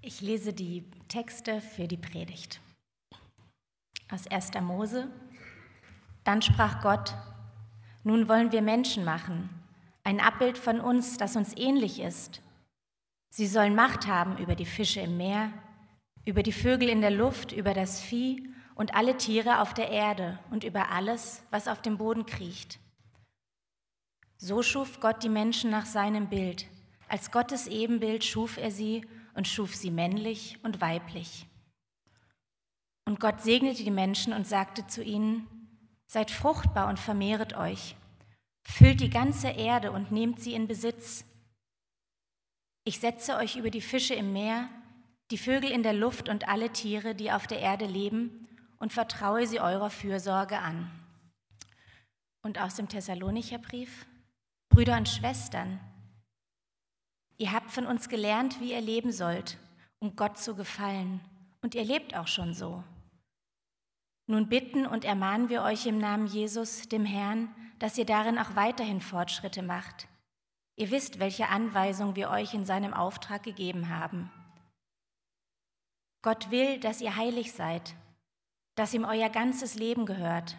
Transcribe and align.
Ich 0.00 0.20
lese 0.20 0.52
die 0.52 0.84
Texte 1.08 1.60
für 1.60 1.88
die 1.88 1.96
Predigt. 1.96 2.60
Aus 4.10 4.28
1. 4.28 4.52
Mose. 4.60 5.08
Dann 6.22 6.40
sprach 6.40 6.80
Gott, 6.82 7.14
nun 8.04 8.28
wollen 8.28 8.52
wir 8.52 8.62
Menschen 8.62 9.04
machen, 9.04 9.50
ein 10.04 10.20
Abbild 10.20 10.56
von 10.56 10.80
uns, 10.80 11.16
das 11.16 11.34
uns 11.34 11.56
ähnlich 11.56 12.00
ist. 12.00 12.42
Sie 13.30 13.48
sollen 13.48 13.74
Macht 13.74 14.06
haben 14.06 14.38
über 14.38 14.54
die 14.54 14.66
Fische 14.66 15.00
im 15.00 15.16
Meer, 15.16 15.52
über 16.24 16.44
die 16.44 16.52
Vögel 16.52 16.88
in 16.88 17.00
der 17.00 17.10
Luft, 17.10 17.50
über 17.50 17.74
das 17.74 18.00
Vieh 18.00 18.48
und 18.76 18.94
alle 18.94 19.16
Tiere 19.18 19.60
auf 19.60 19.74
der 19.74 19.90
Erde 19.90 20.38
und 20.50 20.62
über 20.62 20.92
alles, 20.92 21.42
was 21.50 21.66
auf 21.66 21.82
dem 21.82 21.98
Boden 21.98 22.24
kriecht. 22.24 22.78
So 24.36 24.62
schuf 24.62 25.00
Gott 25.00 25.24
die 25.24 25.28
Menschen 25.28 25.70
nach 25.70 25.86
seinem 25.86 26.28
Bild. 26.28 26.66
Als 27.08 27.32
Gottes 27.32 27.66
Ebenbild 27.66 28.22
schuf 28.22 28.58
er 28.58 28.70
sie 28.70 29.04
und 29.38 29.46
schuf 29.46 29.76
sie 29.76 29.92
männlich 29.92 30.58
und 30.64 30.80
weiblich. 30.80 31.46
Und 33.04 33.20
Gott 33.20 33.40
segnete 33.40 33.84
die 33.84 33.92
Menschen 33.92 34.32
und 34.32 34.48
sagte 34.48 34.88
zu 34.88 35.00
ihnen, 35.02 35.46
Seid 36.08 36.32
fruchtbar 36.32 36.88
und 36.88 36.98
vermehret 36.98 37.56
euch, 37.56 37.94
füllt 38.64 39.00
die 39.00 39.10
ganze 39.10 39.50
Erde 39.50 39.92
und 39.92 40.10
nehmt 40.10 40.40
sie 40.40 40.54
in 40.54 40.66
Besitz. 40.66 41.24
Ich 42.82 42.98
setze 42.98 43.36
euch 43.36 43.54
über 43.54 43.70
die 43.70 43.80
Fische 43.80 44.14
im 44.14 44.32
Meer, 44.32 44.68
die 45.30 45.38
Vögel 45.38 45.70
in 45.70 45.84
der 45.84 45.92
Luft 45.92 46.28
und 46.28 46.48
alle 46.48 46.72
Tiere, 46.72 47.14
die 47.14 47.30
auf 47.30 47.46
der 47.46 47.60
Erde 47.60 47.86
leben, 47.86 48.48
und 48.80 48.92
vertraue 48.92 49.46
sie 49.46 49.60
eurer 49.60 49.90
Fürsorge 49.90 50.58
an. 50.58 50.90
Und 52.42 52.60
aus 52.60 52.74
dem 52.74 52.88
Thessalonicher 52.88 53.58
Brief, 53.58 54.06
Brüder 54.68 54.96
und 54.96 55.08
Schwestern, 55.08 55.78
Ihr 57.38 57.52
habt 57.52 57.70
von 57.70 57.86
uns 57.86 58.08
gelernt, 58.08 58.60
wie 58.60 58.72
ihr 58.72 58.80
leben 58.80 59.12
sollt, 59.12 59.58
um 60.00 60.16
Gott 60.16 60.38
zu 60.38 60.56
gefallen, 60.56 61.20
und 61.62 61.74
ihr 61.74 61.84
lebt 61.84 62.16
auch 62.16 62.26
schon 62.26 62.52
so. 62.52 62.82
Nun 64.26 64.48
bitten 64.48 64.86
und 64.86 65.04
ermahnen 65.04 65.48
wir 65.48 65.62
euch 65.62 65.86
im 65.86 65.98
Namen 65.98 66.26
Jesus, 66.26 66.88
dem 66.88 67.04
Herrn, 67.04 67.48
dass 67.78 67.96
ihr 67.96 68.04
darin 68.04 68.38
auch 68.38 68.56
weiterhin 68.56 69.00
Fortschritte 69.00 69.62
macht. 69.62 70.08
Ihr 70.76 70.90
wisst, 70.90 71.18
welche 71.18 71.48
Anweisung 71.48 72.14
wir 72.14 72.30
euch 72.30 72.54
in 72.54 72.64
seinem 72.64 72.92
Auftrag 72.92 73.42
gegeben 73.42 73.88
haben. 73.88 74.30
Gott 76.22 76.50
will, 76.50 76.78
dass 76.80 77.00
ihr 77.00 77.16
heilig 77.16 77.52
seid, 77.52 77.94
dass 78.74 78.94
ihm 78.94 79.04
euer 79.04 79.28
ganzes 79.28 79.76
Leben 79.76 80.06
gehört, 80.06 80.56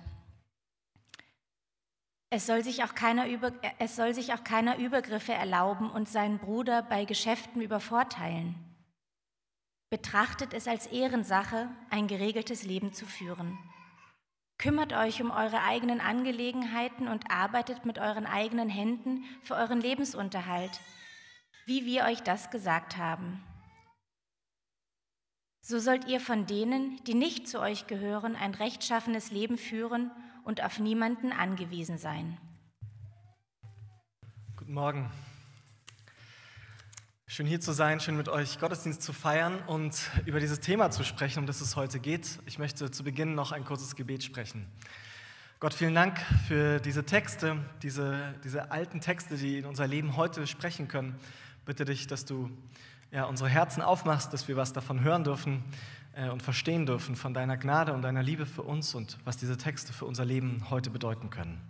es 2.32 2.46
soll, 2.46 2.64
sich 2.64 2.84
auch 2.84 2.94
keiner 2.94 3.28
über, 3.28 3.52
es 3.80 3.96
soll 3.96 4.14
sich 4.14 4.34
auch 4.34 4.44
keiner 4.44 4.78
Übergriffe 4.78 5.34
erlauben 5.34 5.90
und 5.90 6.08
seinen 6.08 6.38
Bruder 6.38 6.84
bei 6.84 7.06
Geschäften 7.06 7.62
übervorteilen. 7.62 8.56
Betrachtet 9.90 10.54
es 10.54 10.68
als 10.68 10.86
Ehrensache, 10.86 11.70
ein 11.90 12.08
geregeltes 12.08 12.64
Leben 12.64 12.94
zu 12.94 13.08
führen. 13.08 13.58
Kümmert 14.60 14.94
euch 14.94 15.22
um 15.22 15.32
eure 15.32 15.64
eigenen 15.64 16.02
Angelegenheiten 16.02 17.08
und 17.08 17.32
arbeitet 17.32 17.86
mit 17.86 17.98
euren 17.98 18.28
eigenen 18.28 18.70
Händen 18.70 19.24
für 19.42 19.56
euren 19.56 19.82
Lebensunterhalt, 19.82 20.80
wie 21.66 21.86
wir 21.86 22.04
euch 22.04 22.22
das 22.22 22.52
gesagt 22.52 22.98
haben. 22.98 23.44
So 25.62 25.80
sollt 25.80 26.08
ihr 26.08 26.20
von 26.20 26.46
denen, 26.46 27.04
die 27.06 27.16
nicht 27.16 27.48
zu 27.48 27.60
euch 27.60 27.88
gehören, 27.88 28.36
ein 28.36 28.54
rechtschaffenes 28.54 29.32
Leben 29.32 29.58
führen 29.58 30.12
und 30.50 30.64
auf 30.64 30.80
niemanden 30.80 31.32
angewiesen 31.32 32.00
sein. 32.00 32.36
Guten 34.56 34.74
Morgen. 34.74 35.12
Schön 37.28 37.46
hier 37.46 37.62
zu 37.62 37.72
sein, 37.72 38.00
schön 38.00 38.18
mit 38.18 38.30
euch 38.30 38.58
Gottesdienst 38.58 39.04
zu 39.04 39.14
feiern 39.14 39.62
und 39.68 40.10
über 40.26 40.40
dieses 40.40 40.60
Thema 40.60 40.90
zu 40.90 41.04
sprechen, 41.04 41.42
um 41.42 41.46
das 41.46 41.62
es 41.62 41.76
heute 41.76 42.00
geht. 42.00 42.40
Ich 42.48 42.58
möchte 42.58 42.90
zu 42.90 43.04
Beginn 43.04 43.36
noch 43.36 43.52
ein 43.52 43.64
kurzes 43.64 43.96
Gebet 43.96 44.24
sprechen. 44.24 44.66
Gott, 45.60 45.76
vielen 45.76 45.94
Dank 45.94 46.20
für 46.48 46.80
diese 46.80 47.06
Texte, 47.06 47.64
diese, 47.84 48.34
diese 48.44 48.72
alten 48.72 49.02
Texte, 49.02 49.38
die 49.38 49.60
in 49.60 49.68
unser 49.68 49.86
Leben 49.86 50.18
heute 50.18 50.48
sprechen 50.48 50.88
können. 50.88 51.20
Bitte 51.64 51.86
dich, 51.86 52.08
dass 52.08 52.26
du 52.26 52.50
ja, 53.12 53.26
unsere 53.26 53.50
Herzen 53.50 53.84
aufmachst, 53.84 54.34
dass 54.34 54.48
wir 54.48 54.58
was 54.58 54.74
davon 54.74 55.02
hören 55.02 55.24
dürfen, 55.24 55.64
und 56.32 56.44
verstehen 56.44 56.86
dürfen 56.86 57.16
von 57.16 57.34
deiner 57.34 57.58
Gnade 57.58 57.94
und 57.94 58.02
deiner 58.02 58.24
Liebe 58.24 58.46
für 58.46 58.64
uns 58.64 58.96
und 58.96 59.18
was 59.26 59.38
diese 59.38 59.58
Texte 59.58 59.94
für 59.94 60.06
unser 60.06 60.26
Leben 60.26 60.66
heute 60.70 60.90
bedeuten 60.90 61.30
können. 61.30 61.62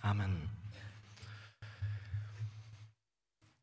Amen. 0.00 0.50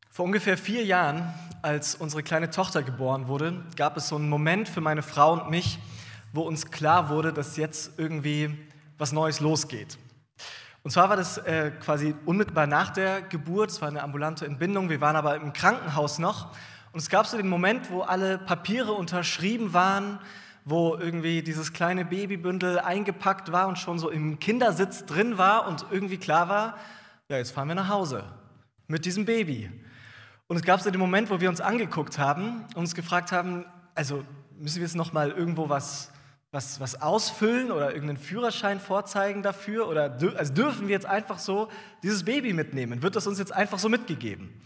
Vor 0.08 0.24
ungefähr 0.24 0.58
vier 0.58 0.84
Jahren, 0.84 1.32
als 1.62 1.94
unsere 1.94 2.22
kleine 2.22 2.50
Tochter 2.50 2.82
geboren 2.82 3.28
wurde, 3.28 3.64
gab 3.76 3.96
es 3.96 4.08
so 4.08 4.16
einen 4.16 4.28
Moment 4.28 4.68
für 4.68 4.80
meine 4.80 5.02
Frau 5.02 5.32
und 5.32 5.50
mich, 5.50 5.78
wo 6.32 6.42
uns 6.42 6.70
klar 6.70 7.08
wurde, 7.08 7.32
dass 7.32 7.56
jetzt 7.56 7.98
irgendwie 7.98 8.56
was 8.98 9.12
Neues 9.12 9.40
losgeht. 9.40 9.98
Und 10.82 10.90
zwar 10.90 11.10
war 11.10 11.16
das 11.16 11.38
äh, 11.38 11.72
quasi 11.80 12.14
unmittelbar 12.24 12.66
nach 12.66 12.90
der 12.90 13.22
Geburt, 13.22 13.70
es 13.70 13.80
war 13.80 13.88
eine 13.88 14.02
ambulante 14.02 14.46
Entbindung, 14.46 14.88
wir 14.88 15.00
waren 15.00 15.16
aber 15.16 15.36
im 15.36 15.52
Krankenhaus 15.52 16.18
noch 16.18 16.54
und 16.92 16.98
es 16.98 17.08
gab 17.08 17.26
so 17.26 17.36
den 17.36 17.48
Moment, 17.48 17.90
wo 17.90 18.00
alle 18.00 18.38
Papiere 18.38 18.92
unterschrieben 18.92 19.72
waren, 19.72 20.18
wo 20.64 20.96
irgendwie 20.96 21.42
dieses 21.42 21.72
kleine 21.72 22.04
Babybündel 22.04 22.80
eingepackt 22.80 23.52
war 23.52 23.68
und 23.68 23.78
schon 23.78 23.98
so 23.98 24.10
im 24.10 24.38
Kindersitz 24.40 25.06
drin 25.06 25.38
war 25.38 25.68
und 25.68 25.86
irgendwie 25.90 26.18
klar 26.18 26.48
war, 26.48 26.76
ja, 27.28 27.36
jetzt 27.36 27.52
fahren 27.52 27.68
wir 27.68 27.76
nach 27.76 27.88
Hause 27.88 28.24
mit 28.88 29.04
diesem 29.04 29.24
Baby. 29.24 29.70
Und 30.48 30.56
es 30.56 30.62
gab 30.62 30.80
so 30.80 30.90
den 30.90 30.98
Moment, 30.98 31.30
wo 31.30 31.40
wir 31.40 31.48
uns 31.48 31.60
angeguckt 31.60 32.18
haben 32.18 32.64
und 32.74 32.76
uns 32.76 32.94
gefragt 32.96 33.30
haben, 33.30 33.64
also 33.94 34.24
müssen 34.58 34.76
wir 34.76 34.82
jetzt 34.82 34.96
noch 34.96 35.12
mal 35.12 35.30
irgendwo 35.30 35.68
was, 35.68 36.10
was, 36.50 36.80
was 36.80 37.00
ausfüllen 37.00 37.70
oder 37.70 37.94
irgendeinen 37.94 38.18
Führerschein 38.18 38.80
vorzeigen 38.80 39.44
dafür 39.44 39.88
oder 39.88 40.18
also 40.36 40.52
dürfen 40.52 40.88
wir 40.88 40.94
jetzt 40.94 41.06
einfach 41.06 41.38
so 41.38 41.68
dieses 42.02 42.24
Baby 42.24 42.52
mitnehmen? 42.52 43.00
Wird 43.02 43.14
das 43.14 43.28
uns 43.28 43.38
jetzt 43.38 43.52
einfach 43.52 43.78
so 43.78 43.88
mitgegeben? 43.88 44.60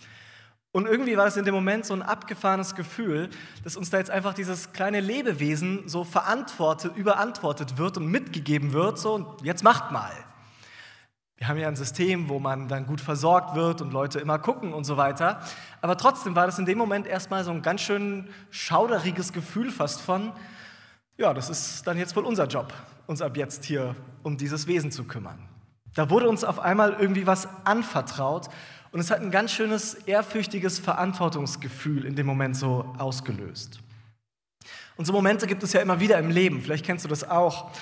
Und 0.75 0.89
irgendwie 0.89 1.17
war 1.17 1.29
es 1.29 1.37
in 1.37 1.45
dem 1.45 1.55
Moment 1.55 1.87
so 1.87 1.95
ein 1.95 2.03
abgefahrenes 2.03 2.75
Gefühl, 2.75 3.31
dass 3.63 3.77
uns 3.77 3.91
da 3.91 3.99
jetzt 3.99 4.11
einfach 4.11 4.35
dieses 4.35 4.73
kleine 4.73 4.99
Lebewesen 4.99 5.89
so 5.89 6.03
verantwortet, 6.03 6.97
überantwortet 6.97 7.79
wird 7.79 7.97
und 7.97 8.09
mitgegeben 8.09 8.73
wird, 8.73 8.99
so 8.99 9.15
und 9.15 9.43
jetzt 9.43 9.63
macht 9.63 9.93
mal. 9.93 10.11
Wir 11.37 11.47
haben 11.47 11.59
ja 11.59 11.69
ein 11.69 11.77
System, 11.77 12.29
wo 12.29 12.41
man 12.41 12.67
dann 12.67 12.87
gut 12.87 13.01
versorgt 13.01 13.55
wird 13.55 13.83
und 13.83 13.93
Leute 13.93 14.19
immer 14.19 14.41
gucken 14.41 14.75
und 14.75 14.83
so 14.83 14.97
weiter. 14.97 15.41
Aber 15.81 15.97
trotzdem 15.97 16.35
war 16.35 16.47
das 16.47 16.59
in 16.59 16.67
dem 16.67 16.79
Moment 16.79 17.07
erstmal 17.07 17.45
so 17.45 17.53
ein 17.53 17.63
ganz 17.63 17.81
schön 17.81 18.29
schauderiges 18.51 19.33
Gefühl 19.33 19.71
fast 19.71 20.01
von, 20.01 20.33
ja, 21.17 21.33
das 21.33 21.51
ist 21.51 21.87
dann 21.87 21.99
jetzt 21.99 22.17
wohl 22.17 22.25
unser 22.25 22.49
Job, 22.49 22.73
uns 23.07 23.23
ab 23.23 23.37
jetzt 23.37 23.65
hier 23.65 23.95
um 24.25 24.37
dieses 24.37 24.67
Wesen 24.67 24.91
zu 24.91 25.05
kümmern. 25.05 25.39
Da 25.95 26.11
wurde 26.11 26.29
uns 26.29 26.43
auf 26.43 26.59
einmal 26.59 26.95
irgendwie 26.95 27.29
was 27.29 27.47
anvertraut 27.65 28.49
und 28.95 29.01
es 29.01 29.11
hat 29.11 29.21
ein 29.21 29.33
ganz 29.33 29.51
schönes, 29.51 29.95
ehrfürchtiges 30.07 30.79
Verantwortungsgefühl 30.79 32.05
in 32.05 32.15
dem 32.15 32.27
Moment 32.27 32.57
so 32.57 32.95
ausgelöst. 32.97 33.81
Und 34.97 35.05
so 35.05 35.13
Momente 35.13 35.49
gibt 35.49 35.65
es 35.65 35.73
ja 35.73 35.81
immer 35.81 35.99
wieder 35.99 36.17
im 36.17 36.31
Leben, 36.31 36.63
vielleicht 36.63 36.87
kennst 36.87 37.05
du 37.05 37.09
das 37.09 37.29
auch, 37.29 37.73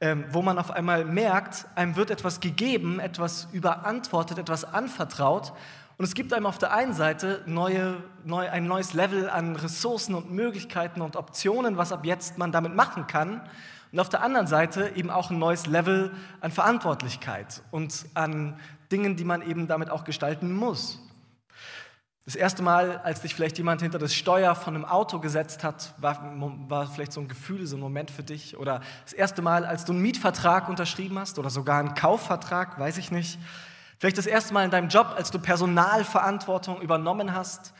ähm, 0.00 0.24
wo 0.30 0.40
man 0.40 0.58
auf 0.58 0.70
einmal 0.70 1.04
merkt, 1.04 1.66
einem 1.74 1.94
wird 1.96 2.10
etwas 2.10 2.40
gegeben, 2.40 3.00
etwas 3.00 3.48
überantwortet, 3.52 4.38
etwas 4.38 4.64
anvertraut. 4.64 5.52
Und 5.98 6.06
es 6.06 6.14
gibt 6.14 6.32
einem 6.32 6.46
auf 6.46 6.56
der 6.56 6.72
einen 6.72 6.94
Seite 6.94 7.42
neue, 7.44 8.02
neu, 8.24 8.48
ein 8.48 8.66
neues 8.66 8.94
Level 8.94 9.28
an 9.28 9.56
Ressourcen 9.56 10.14
und 10.14 10.32
Möglichkeiten 10.32 11.02
und 11.02 11.16
Optionen, 11.16 11.76
was 11.76 11.92
ab 11.92 12.06
jetzt 12.06 12.38
man 12.38 12.50
damit 12.50 12.74
machen 12.74 13.06
kann. 13.06 13.42
Und 13.92 14.00
auf 14.00 14.08
der 14.08 14.22
anderen 14.22 14.46
Seite 14.46 14.90
eben 14.96 15.10
auch 15.10 15.30
ein 15.30 15.38
neues 15.38 15.66
Level 15.66 16.12
an 16.40 16.50
Verantwortlichkeit 16.50 17.62
und 17.70 18.06
an 18.14 18.58
Dingen, 18.92 19.16
die 19.16 19.24
man 19.24 19.42
eben 19.42 19.66
damit 19.66 19.90
auch 19.90 20.04
gestalten 20.04 20.52
muss. 20.52 21.00
Das 22.24 22.36
erste 22.36 22.62
Mal, 22.62 22.98
als 22.98 23.22
dich 23.22 23.34
vielleicht 23.34 23.58
jemand 23.58 23.82
hinter 23.82 23.98
das 23.98 24.14
Steuer 24.14 24.54
von 24.54 24.76
einem 24.76 24.84
Auto 24.84 25.18
gesetzt 25.18 25.64
hat, 25.64 25.92
war, 25.98 26.20
war 26.68 26.86
vielleicht 26.86 27.12
so 27.12 27.20
ein 27.20 27.26
Gefühl, 27.26 27.66
so 27.66 27.76
ein 27.76 27.80
Moment 27.80 28.12
für 28.12 28.22
dich. 28.22 28.56
Oder 28.56 28.80
das 29.04 29.12
erste 29.12 29.42
Mal, 29.42 29.64
als 29.64 29.84
du 29.84 29.92
einen 29.92 30.02
Mietvertrag 30.02 30.68
unterschrieben 30.68 31.18
hast 31.18 31.40
oder 31.40 31.50
sogar 31.50 31.80
einen 31.80 31.94
Kaufvertrag, 31.94 32.78
weiß 32.78 32.98
ich 32.98 33.10
nicht. 33.10 33.40
Vielleicht 33.98 34.18
das 34.18 34.26
erste 34.26 34.54
Mal 34.54 34.64
in 34.64 34.70
deinem 34.70 34.88
Job, 34.88 35.12
als 35.16 35.32
du 35.32 35.40
Personalverantwortung 35.40 36.80
übernommen 36.80 37.34
hast 37.34 37.72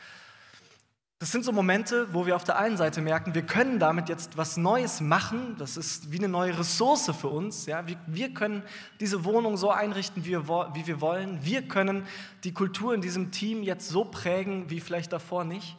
das 1.23 1.31
sind 1.31 1.45
so 1.45 1.53
Momente, 1.53 2.13
wo 2.13 2.25
wir 2.25 2.35
auf 2.35 2.43
der 2.43 2.59
einen 2.59 2.75
Seite 2.75 2.99
merken, 2.99 3.33
wir 3.33 3.43
können 3.43 3.79
damit 3.79 4.09
jetzt 4.09 4.35
was 4.35 4.57
Neues 4.57 4.99
machen. 4.99 5.55
Das 5.57 5.77
ist 5.77 6.11
wie 6.11 6.17
eine 6.17 6.27
neue 6.27 6.59
Ressource 6.59 7.09
für 7.17 7.29
uns. 7.29 7.65
Ja? 7.65 7.87
Wir, 7.87 7.95
wir 8.07 8.33
können 8.33 8.61
diese 8.99 9.23
Wohnung 9.23 9.55
so 9.55 9.71
einrichten, 9.71 10.25
wie 10.25 10.31
wir, 10.31 10.49
wie 10.73 10.85
wir 10.85 10.99
wollen. 10.99 11.39
Wir 11.41 11.65
können 11.65 12.05
die 12.43 12.51
Kultur 12.51 12.93
in 12.93 12.99
diesem 12.99 13.31
Team 13.31 13.63
jetzt 13.63 13.87
so 13.87 14.03
prägen, 14.03 14.69
wie 14.69 14.81
vielleicht 14.81 15.13
davor 15.13 15.45
nicht. 15.45 15.77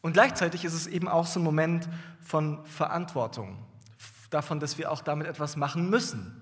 Und 0.00 0.14
gleichzeitig 0.14 0.64
ist 0.64 0.74
es 0.74 0.88
eben 0.88 1.06
auch 1.06 1.26
so 1.26 1.38
ein 1.38 1.44
Moment 1.44 1.88
von 2.20 2.66
Verantwortung, 2.66 3.58
davon, 4.30 4.58
dass 4.58 4.78
wir 4.78 4.90
auch 4.90 5.02
damit 5.02 5.28
etwas 5.28 5.54
machen 5.54 5.90
müssen. 5.90 6.41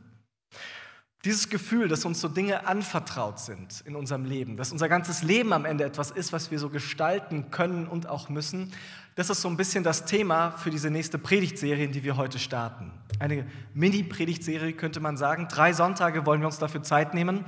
Dieses 1.25 1.51
Gefühl, 1.51 1.89
dass 1.89 2.07
uns 2.07 2.21
so 2.21 2.29
Dinge 2.29 2.67
anvertraut 2.67 3.39
sind 3.39 3.83
in 3.85 3.95
unserem 3.95 4.25
Leben, 4.25 4.57
dass 4.57 4.73
unser 4.73 4.89
ganzes 4.89 5.23
Leben 5.23 5.53
am 5.53 5.67
Ende 5.67 5.85
etwas 5.85 6.11
ist, 6.11 6.33
was 6.33 6.51
wir 6.51 6.59
so 6.59 6.71
gestalten 6.71 7.51
können 7.51 7.87
und 7.87 8.09
auch 8.09 8.31
müssen, 8.31 8.73
das 9.17 9.29
ist 9.29 9.43
so 9.43 9.49
ein 9.49 9.59
bisschen 9.59 9.85
das 9.85 10.07
Thema 10.07 10.53
für 10.53 10.71
diese 10.71 10.91
nächste 10.91 11.19
Predigtserie, 11.19 11.89
die 11.89 12.05
wir 12.05 12.17
heute 12.17 12.39
starten. 12.39 12.91
Eine 13.19 13.47
Mini-Predigtserie 13.75 14.73
könnte 14.73 15.01
man 15.01 15.19
sagen. 15.19 15.47
Drei 15.49 15.75
Sonntage 15.75 16.25
wollen 16.25 16.41
wir 16.41 16.47
uns 16.47 16.59
dafür 16.59 16.83
Zeit 16.83 17.13
nehmen 17.13 17.45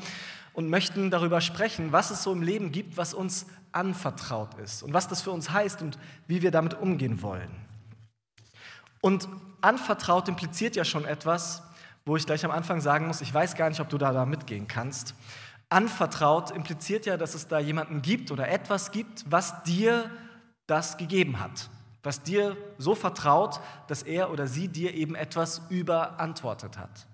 und 0.52 0.68
möchten 0.68 1.10
darüber 1.10 1.40
sprechen, 1.40 1.92
was 1.92 2.10
es 2.10 2.24
so 2.24 2.32
im 2.32 2.42
Leben 2.42 2.72
gibt, 2.72 2.98
was 2.98 3.14
uns 3.14 3.46
anvertraut 3.70 4.52
ist 4.58 4.82
und 4.82 4.92
was 4.92 5.08
das 5.08 5.22
für 5.22 5.30
uns 5.30 5.50
heißt 5.50 5.80
und 5.80 5.98
wie 6.26 6.42
wir 6.42 6.50
damit 6.50 6.74
umgehen 6.74 7.22
wollen. 7.22 7.50
Und 9.00 9.28
anvertraut 9.62 10.28
impliziert 10.28 10.76
ja 10.76 10.84
schon 10.84 11.06
etwas, 11.06 11.62
wo 12.04 12.16
ich 12.16 12.26
gleich 12.26 12.44
am 12.44 12.50
Anfang 12.50 12.80
sagen 12.80 13.06
muss, 13.06 13.20
ich 13.20 13.32
weiß 13.32 13.54
gar 13.56 13.68
nicht, 13.68 13.80
ob 13.80 13.88
du 13.88 13.98
da, 13.98 14.12
da 14.12 14.26
mitgehen 14.26 14.66
kannst. 14.66 15.14
Anvertraut 15.68 16.50
impliziert 16.50 17.06
ja, 17.06 17.16
dass 17.16 17.34
es 17.34 17.48
da 17.48 17.58
jemanden 17.58 18.02
gibt 18.02 18.30
oder 18.30 18.48
etwas 18.48 18.90
gibt, 18.90 19.24
was 19.30 19.62
dir 19.62 20.10
das 20.66 20.96
gegeben 20.96 21.40
hat, 21.40 21.70
was 22.02 22.22
dir 22.22 22.56
so 22.78 22.94
vertraut, 22.94 23.60
dass 23.88 24.02
er 24.02 24.30
oder 24.30 24.46
sie 24.46 24.68
dir 24.68 24.94
eben 24.94 25.14
etwas 25.14 25.62
überantwortet 25.70 26.78
hat. 26.78 27.06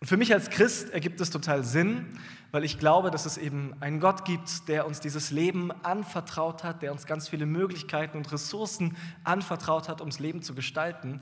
Und 0.00 0.08
für 0.08 0.16
mich 0.16 0.32
als 0.32 0.50
Christ 0.50 0.90
ergibt 0.90 1.20
es 1.20 1.30
total 1.30 1.64
Sinn, 1.64 2.18
weil 2.52 2.64
ich 2.64 2.78
glaube, 2.78 3.10
dass 3.10 3.26
es 3.26 3.38
eben 3.38 3.74
einen 3.80 4.00
Gott 4.00 4.24
gibt, 4.24 4.68
der 4.68 4.86
uns 4.86 5.00
dieses 5.00 5.30
Leben 5.30 5.72
anvertraut 5.82 6.62
hat, 6.62 6.82
der 6.82 6.92
uns 6.92 7.06
ganz 7.06 7.28
viele 7.28 7.46
Möglichkeiten 7.46 8.18
und 8.18 8.30
Ressourcen 8.30 8.96
anvertraut 9.24 9.88
hat, 9.88 10.00
um 10.00 10.10
das 10.10 10.18
Leben 10.18 10.42
zu 10.42 10.54
gestalten. 10.54 11.20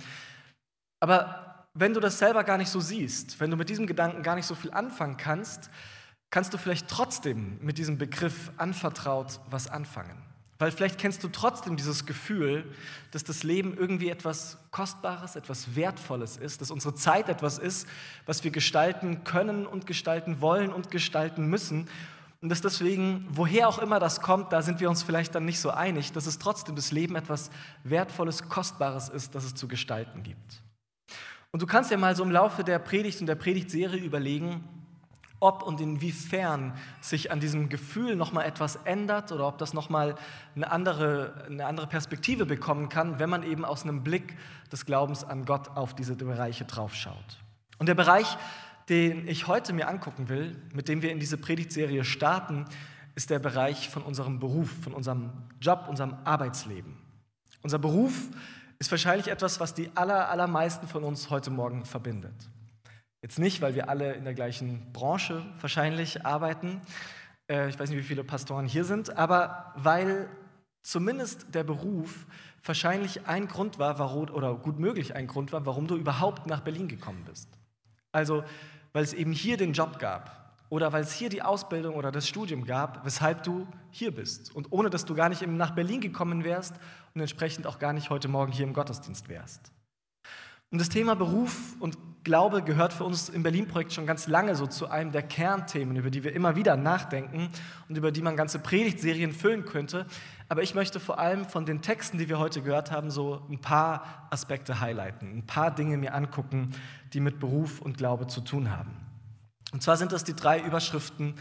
Aber 1.01 1.52
wenn 1.75 1.95
du 1.95 2.01
das 2.01 2.19
selber 2.19 2.45
gar 2.45 2.59
nicht 2.59 2.71
so 2.71 2.81
siehst, 2.81 3.41
wenn 3.41 3.51
du 3.51 3.57
mit 3.57 3.69
diesem 3.69 3.87
Gedanken 3.87 4.23
gar 4.23 4.35
nicht 4.35 4.47
so 4.47 4.55
viel 4.55 4.73
anfangen 4.73 5.17
kannst, 5.17 5.71
kannst 6.31 6.53
du 6.53 6.59
vielleicht 6.59 6.89
trotzdem 6.89 7.59
mit 7.61 7.79
diesem 7.79 7.99
Begriff 7.99 8.51
anvertraut 8.57 9.41
was 9.51 9.69
anfangen. 9.69 10.23
Weil 10.59 10.71
vielleicht 10.71 10.99
kennst 10.99 11.25
du 11.25 11.29
trotzdem 11.29 11.77
dieses 11.77 12.07
Gefühl, 12.07 12.65
dass 13.11 13.25
das 13.25 13.43
Leben 13.43 13.77
irgendwie 13.77 14.11
etwas 14.11 14.59
Kostbares, 14.71 15.35
etwas 15.35 15.75
Wertvolles 15.75 16.37
ist, 16.37 16.61
dass 16.61 16.71
unsere 16.71 16.95
Zeit 16.95 17.29
etwas 17.29 17.59
ist, 17.59 17.89
was 18.27 18.45
wir 18.45 18.53
gestalten 18.53 19.25
können 19.25 19.67
und 19.67 19.89
gestalten 19.89 20.41
wollen 20.41 20.73
und 20.73 20.91
gestalten 20.91 21.47
müssen. 21.47 21.89
Und 22.41 22.49
dass 22.49 22.61
deswegen, 22.61 23.27
woher 23.31 23.67
auch 23.67 23.79
immer 23.79 23.99
das 23.99 24.21
kommt, 24.21 24.53
da 24.53 24.63
sind 24.63 24.79
wir 24.79 24.89
uns 24.89 25.03
vielleicht 25.03 25.35
dann 25.35 25.45
nicht 25.45 25.59
so 25.59 25.71
einig, 25.71 26.13
dass 26.13 26.27
es 26.27 26.39
trotzdem 26.39 26.77
das 26.77 26.93
Leben 26.93 27.17
etwas 27.17 27.51
Wertvolles, 27.83 28.49
Kostbares 28.49 29.09
ist, 29.09 29.35
das 29.35 29.45
es 29.45 29.55
zu 29.55 29.67
gestalten 29.67 30.23
gibt. 30.23 30.63
Und 31.53 31.61
du 31.61 31.67
kannst 31.67 31.91
ja 31.91 31.99
mal 31.99 32.17
so 32.17 32.23
im 32.23 32.31
Laufe 32.31 32.65
der 32.65 32.79
Predigt 32.79 33.21
und 33.21 33.27
der 33.27 33.35
Predigtserie 33.35 34.01
überlegen, 34.01 34.65
ob 35.39 35.63
und 35.63 35.83
inwiefern 35.83 36.73
sich 37.03 37.31
an 37.31 37.41
diesem 37.41 37.69
Gefühl 37.69 38.17
nochmal 38.17 38.47
etwas 38.47 38.77
ändert 38.77 39.33
oder 39.33 39.49
ob 39.49 39.59
das 39.59 39.75
nochmal 39.75 40.15
eine 40.57 40.71
andere, 40.71 41.45
eine 41.47 41.67
andere 41.67 41.89
Perspektive 41.89 42.47
bekommen 42.47 42.89
kann, 42.89 43.19
wenn 43.19 43.29
man 43.29 43.43
eben 43.43 43.67
aus 43.67 43.83
einem 43.83 44.03
Blick 44.03 44.35
des 44.71 44.87
Glaubens 44.87 45.25
an 45.25 45.45
Gott 45.45 45.77
auf 45.77 45.95
diese 45.95 46.15
Bereiche 46.15 46.65
draufschaut. 46.65 47.39
Und 47.79 47.87
der 47.87 47.97
Bereich, 47.97 48.39
den 48.89 49.29
ich 49.29 49.47
heute 49.47 49.75
mir 49.75 49.89
angucken 49.89 50.31
will, 50.31 50.57
mit 50.73 50.89
dem 50.89 51.03
wir 51.03 51.13
in 51.13 51.21
diese 51.21 51.37
Predigtserie 51.37 52.05
starten, 52.05 52.65
ist 53.15 53.29
der 53.29 53.41
Bereich 53.41 53.91
von 53.91 54.03
unserem 54.03 54.39
Beruf, 54.39 54.71
von 54.83 54.95
unserem 54.95 55.33
Job, 55.61 55.85
unserem 55.89 56.17
Arbeitsleben. 56.25 56.97
Unser 57.63 57.79
Beruf 57.79 58.15
ist 58.15 58.31
wahrscheinlich 58.91 59.29
etwas, 59.29 59.61
was 59.61 59.75
die 59.75 59.91
aller, 59.95 60.29
allermeisten 60.29 60.89
von 60.89 61.05
uns 61.05 61.31
heute 61.31 61.51
Morgen 61.51 61.85
verbindet. 61.85 62.35
Jetzt 63.23 63.39
nicht, 63.39 63.61
weil 63.63 63.75
wir 63.75 63.89
alle 63.89 64.15
in 64.15 64.25
der 64.25 64.35
gleichen 64.35 64.93
Branche 64.93 65.47
wahrscheinlich 65.61 66.27
arbeiten. 66.27 66.81
Äh, 67.49 67.69
ich 67.69 67.79
weiß 67.79 67.89
nicht, 67.91 67.99
wie 67.99 68.03
viele 68.03 68.25
Pastoren 68.25 68.67
hier 68.67 68.85
sind, 68.85 69.17
aber 69.17 69.73
weil 69.77 70.29
zumindest 70.83 71.55
der 71.55 71.63
Beruf 71.63 72.27
wahrscheinlich 72.65 73.27
ein 73.27 73.49
Grund 73.49 73.79
war, 73.79 73.99
warum, 73.99 74.31
oder 74.31 74.55
gut 74.55 74.79
möglich 74.79 75.15
ein 75.15 75.27
Grund 75.27 75.53
war, 75.53 75.65
warum 75.67 75.87
du 75.87 75.97
überhaupt 75.97 76.47
nach 76.47 76.61
Berlin 76.61 76.89
gekommen 76.89 77.25
bist. 77.25 77.49
Also, 78.11 78.45
weil 78.93 79.05
es 79.05 79.13
eben 79.13 79.33
hier 79.33 79.57
den 79.57 79.73
Job 79.73 79.99
gab, 79.99 80.42
oder 80.73 80.91
weil 80.91 81.03
es 81.03 81.13
hier 81.13 81.29
die 81.29 81.43
Ausbildung 81.43 81.97
oder 81.97 82.11
das 82.11 82.27
Studium 82.27 82.65
gab, 82.65 83.05
weshalb 83.05 83.43
du 83.43 83.67
hier 83.91 84.11
bist. 84.11 84.57
Und 84.57 84.73
ohne 84.73 84.89
dass 84.89 85.05
du 85.05 85.15
gar 85.15 85.29
nicht 85.29 85.47
nach 85.47 85.73
Berlin 85.73 86.01
gekommen 86.01 86.45
wärst 86.45 86.75
und 87.15 87.21
entsprechend 87.21 87.67
auch 87.67 87.79
gar 87.79 87.93
nicht 87.93 88.09
heute 88.09 88.27
Morgen 88.29 88.53
hier 88.53 88.65
im 88.65 88.73
Gottesdienst 88.73 89.29
wärst. 89.29 89.71
Und 90.71 90.81
das 90.81 90.89
Thema 90.89 91.15
Beruf 91.15 91.77
und 91.79 91.99
Glaube 92.25 92.63
gehört 92.63 92.95
für 92.95 93.05
uns 93.05 93.29
im 93.29 93.43
Berlin-Projekt 93.43 93.93
schon 93.93 94.07
ganz 94.07 94.29
lange 94.29 94.55
so 94.55 94.67
zu 94.67 94.89
einem 94.89 95.13
der 95.13 95.25
Kernthemen, 95.25 95.95
über 95.95 96.09
die 96.09 96.25
wir 96.25 96.33
immer 96.33 96.57
wieder 96.57 96.79
nachdenken 96.79 97.51
und 97.91 97.99
über 97.99 98.11
die 98.11 98.23
man 98.23 98.35
ganze 98.35 98.59
Predigtserien 98.59 99.33
füllen 99.33 99.67
könnte. 99.67 100.07
Aber 100.49 100.63
ich 100.63 100.75
möchte 100.75 101.01
vor 101.01 101.19
allem 101.19 101.45
von 101.45 101.67
den 101.67 101.83
Texten, 101.83 102.17
die 102.17 102.31
wir 102.31 102.39
heute 102.39 102.63
gehört 102.63 102.91
haben, 102.91 103.11
so 103.11 103.43
ein 103.51 103.59
paar 103.59 104.27
Aspekte 104.31 104.81
highlighten, 104.81 105.37
ein 105.37 105.47
paar 105.47 105.71
Dinge 105.71 105.99
mir 105.99 106.15
angucken, 106.15 106.71
die 107.13 107.21
mit 107.21 107.41
Beruf 107.41 107.83
und 107.83 107.99
Glaube 107.99 108.27
zu 108.27 108.41
tun 108.41 108.71
haben. 108.71 109.12
Und 109.73 109.83
zwar 109.83 109.97
sind 109.97 110.13
das 110.13 110.23
die 110.23 110.37
drei 110.37 110.61
Überschriften, 110.61 111.35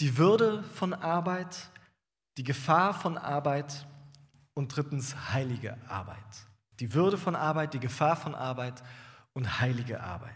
die 0.00 0.18
Würde 0.18 0.62
von 0.74 0.92
Arbeit, 0.92 1.70
die 2.36 2.44
Gefahr 2.44 2.92
von 2.92 3.16
Arbeit 3.16 3.86
und 4.54 4.76
drittens 4.76 5.14
heilige 5.32 5.76
Arbeit. 5.88 6.16
Die 6.80 6.92
Würde 6.92 7.16
von 7.16 7.36
Arbeit, 7.36 7.74
die 7.74 7.80
Gefahr 7.80 8.16
von 8.16 8.34
Arbeit 8.34 8.82
und 9.32 9.60
heilige 9.60 10.02
Arbeit. 10.02 10.32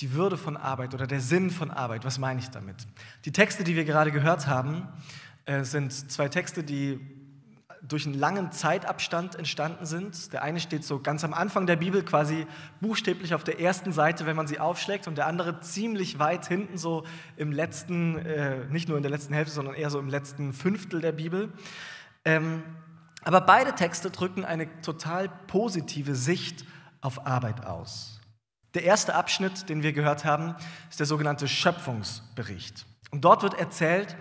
Die 0.00 0.12
Würde 0.12 0.36
von 0.36 0.56
Arbeit 0.56 0.94
oder 0.94 1.06
der 1.06 1.20
Sinn 1.20 1.50
von 1.50 1.70
Arbeit, 1.70 2.04
was 2.04 2.18
meine 2.18 2.40
ich 2.40 2.48
damit? 2.48 2.86
Die 3.24 3.32
Texte, 3.32 3.64
die 3.64 3.76
wir 3.76 3.84
gerade 3.84 4.12
gehört 4.12 4.46
haben, 4.46 4.88
äh, 5.46 5.64
sind 5.64 5.92
zwei 5.92 6.28
Texte, 6.28 6.64
die 6.64 7.15
durch 7.88 8.06
einen 8.06 8.18
langen 8.18 8.52
Zeitabstand 8.52 9.36
entstanden 9.36 9.86
sind. 9.86 10.32
Der 10.32 10.42
eine 10.42 10.60
steht 10.60 10.84
so 10.84 11.00
ganz 11.00 11.24
am 11.24 11.34
Anfang 11.34 11.66
der 11.66 11.76
Bibel, 11.76 12.02
quasi 12.02 12.46
buchstäblich 12.80 13.34
auf 13.34 13.44
der 13.44 13.60
ersten 13.60 13.92
Seite, 13.92 14.26
wenn 14.26 14.36
man 14.36 14.46
sie 14.46 14.58
aufschlägt, 14.58 15.06
und 15.06 15.16
der 15.18 15.26
andere 15.26 15.60
ziemlich 15.60 16.18
weit 16.18 16.46
hinten, 16.46 16.78
so 16.78 17.04
im 17.36 17.52
letzten, 17.52 18.18
äh, 18.18 18.64
nicht 18.66 18.88
nur 18.88 18.96
in 18.96 19.02
der 19.02 19.10
letzten 19.10 19.34
Hälfte, 19.34 19.54
sondern 19.54 19.74
eher 19.74 19.90
so 19.90 19.98
im 19.98 20.08
letzten 20.08 20.52
Fünftel 20.52 21.00
der 21.00 21.12
Bibel. 21.12 21.52
Ähm, 22.24 22.62
aber 23.22 23.40
beide 23.40 23.74
Texte 23.74 24.10
drücken 24.10 24.44
eine 24.44 24.80
total 24.82 25.28
positive 25.46 26.14
Sicht 26.14 26.64
auf 27.00 27.26
Arbeit 27.26 27.64
aus. 27.66 28.20
Der 28.74 28.84
erste 28.84 29.14
Abschnitt, 29.14 29.68
den 29.68 29.82
wir 29.82 29.92
gehört 29.92 30.24
haben, 30.24 30.54
ist 30.90 31.00
der 31.00 31.06
sogenannte 31.06 31.48
Schöpfungsbericht. 31.48 32.84
Und 33.10 33.24
dort 33.24 33.42
wird 33.42 33.54
erzählt, 33.54 34.16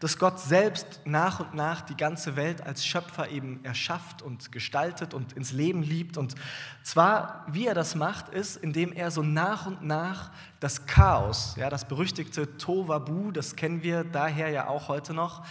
dass 0.00 0.18
Gott 0.18 0.40
selbst 0.40 1.00
nach 1.04 1.40
und 1.40 1.54
nach 1.54 1.82
die 1.82 1.96
ganze 1.96 2.34
Welt 2.34 2.66
als 2.66 2.84
Schöpfer 2.84 3.28
eben 3.28 3.62
erschafft 3.64 4.22
und 4.22 4.50
gestaltet 4.50 5.12
und 5.12 5.34
ins 5.34 5.52
Leben 5.52 5.82
liebt. 5.82 6.16
Und 6.16 6.34
zwar, 6.82 7.44
wie 7.48 7.66
er 7.66 7.74
das 7.74 7.94
macht, 7.94 8.30
ist, 8.30 8.56
indem 8.56 8.92
er 8.92 9.10
so 9.10 9.22
nach 9.22 9.66
und 9.66 9.84
nach 9.84 10.32
das 10.58 10.86
Chaos, 10.86 11.54
ja, 11.56 11.68
das 11.68 11.86
berüchtigte 11.86 12.56
Tovabu, 12.56 13.30
das 13.30 13.56
kennen 13.56 13.82
wir 13.82 14.02
daher 14.02 14.48
ja 14.48 14.68
auch 14.68 14.88
heute 14.88 15.12
noch, 15.12 15.44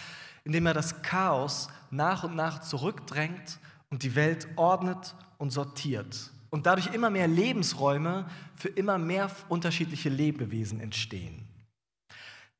indem 0.44 0.66
er 0.66 0.74
das 0.74 1.00
Chaos 1.02 1.68
nach 1.90 2.24
und 2.24 2.34
nach 2.34 2.60
zurückdrängt 2.60 3.60
und 3.88 4.02
die 4.02 4.16
Welt 4.16 4.48
ordnet 4.56 5.14
und 5.38 5.50
sortiert. 5.50 6.32
Und 6.50 6.66
dadurch 6.66 6.92
immer 6.92 7.10
mehr 7.10 7.28
Lebensräume 7.28 8.26
für 8.56 8.68
immer 8.68 8.98
mehr 8.98 9.30
unterschiedliche 9.48 10.08
Lebewesen 10.08 10.80
entstehen. 10.80 11.39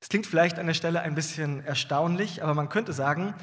Es 0.01 0.09
klingt 0.09 0.27
vielleicht 0.27 0.59
an 0.59 0.67
der 0.67 0.75
Stelle 0.75 1.03
ein 1.03 1.15
bisschen 1.15 1.65
erstaunlich, 1.65 2.43
aber 2.43 2.55
man 2.55 2.69
könnte 2.69 2.93
sagen, 2.93 3.35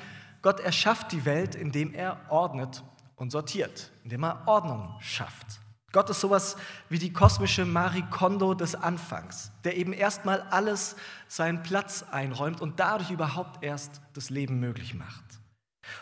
Gott 0.41 0.59
erschafft 0.59 1.11
die 1.11 1.25
Welt, 1.25 1.55
indem 1.55 1.93
er 1.93 2.19
ordnet 2.29 2.83
und 3.15 3.31
sortiert, 3.31 3.91
indem 4.03 4.23
er 4.23 4.47
Ordnung 4.47 4.95
schafft. 4.99 5.59
Gott 5.93 6.09
ist 6.09 6.19
sowas 6.19 6.57
wie 6.89 6.99
die 6.99 7.13
kosmische 7.13 7.65
Marie 7.65 8.03
Kondo 8.11 8.53
des 8.53 8.75
Anfangs, 8.75 9.51
der 9.63 9.77
eben 9.77 9.93
erstmal 9.93 10.41
alles 10.41 10.95
seinen 11.27 11.63
Platz 11.63 12.03
einräumt 12.11 12.59
und 12.59 12.79
dadurch 12.79 13.09
überhaupt 13.09 13.63
erst 13.63 14.01
das 14.13 14.29
Leben 14.29 14.59
möglich 14.59 14.93
macht. 14.93 15.23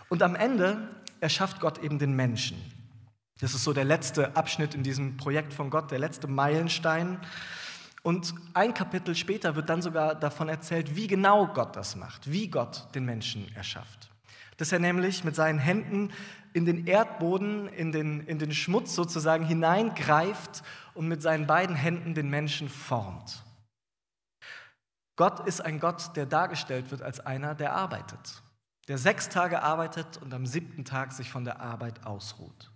Und 0.10 0.24
am 0.24 0.36
Ende 0.36 0.90
erschafft 1.20 1.60
Gott 1.60 1.78
eben 1.84 2.00
den 2.00 2.14
Menschen. 2.14 2.58
Das 3.40 3.54
ist 3.54 3.64
so 3.64 3.74
der 3.74 3.84
letzte 3.84 4.36
Abschnitt 4.36 4.74
in 4.74 4.84
diesem 4.84 5.18
Projekt 5.18 5.54
von 5.54 5.70
Gott, 5.70 5.92
der 5.92 6.00
letzte 6.00 6.28
Meilenstein. 6.28 7.20
Und 8.06 8.36
ein 8.54 8.76
Kapitel 8.76 9.16
später 9.16 9.56
wird 9.56 9.68
dann 9.68 9.82
sogar 9.82 10.14
davon 10.14 10.48
erzählt, 10.48 10.96
wie 10.96 11.08
genau 11.08 11.48
Gott 11.48 11.76
das 11.76 11.96
macht, 11.96 12.32
wie 12.32 12.50
Gott 12.50 12.88
den 12.94 13.04
Menschen 13.04 13.52
erschafft. 13.56 14.12
Dass 14.58 14.72
er 14.72 14.78
nämlich 14.78 15.24
mit 15.24 15.34
seinen 15.34 15.58
Händen 15.58 16.14
in 16.54 16.66
den 16.66 16.86
Erdboden, 16.86 17.68
in 17.68 17.92
den, 17.92 18.20
in 18.28 18.38
den 18.38 18.54
Schmutz 18.54 18.94
sozusagen 18.94 19.44
hineingreift 19.44 20.62
und 20.94 21.08
mit 21.08 21.24
seinen 21.24 21.48
beiden 21.48 21.76
Händen 21.76 22.14
den 22.14 22.30
Menschen 22.30 22.70
formt. 22.70 23.44
Gott 25.16 25.40
ist 25.48 25.62
ein 25.62 25.80
Gott, 25.80 26.16
der 26.16 26.28
dargestellt 26.28 26.92
wird 26.92 27.02
als 27.02 27.20
einer, 27.22 27.56
der 27.56 27.74
arbeitet, 27.74 28.44
der 28.88 29.00
sechs 29.00 29.30
Tage 29.30 29.64
arbeitet 29.64 30.18
und 30.18 30.32
am 30.32 30.46
siebten 30.46 30.86
Tag 30.86 31.12
sich 31.12 31.32
von 31.32 31.44
der 31.44 31.60
Arbeit 31.60 32.06
ausruht. 32.06 32.70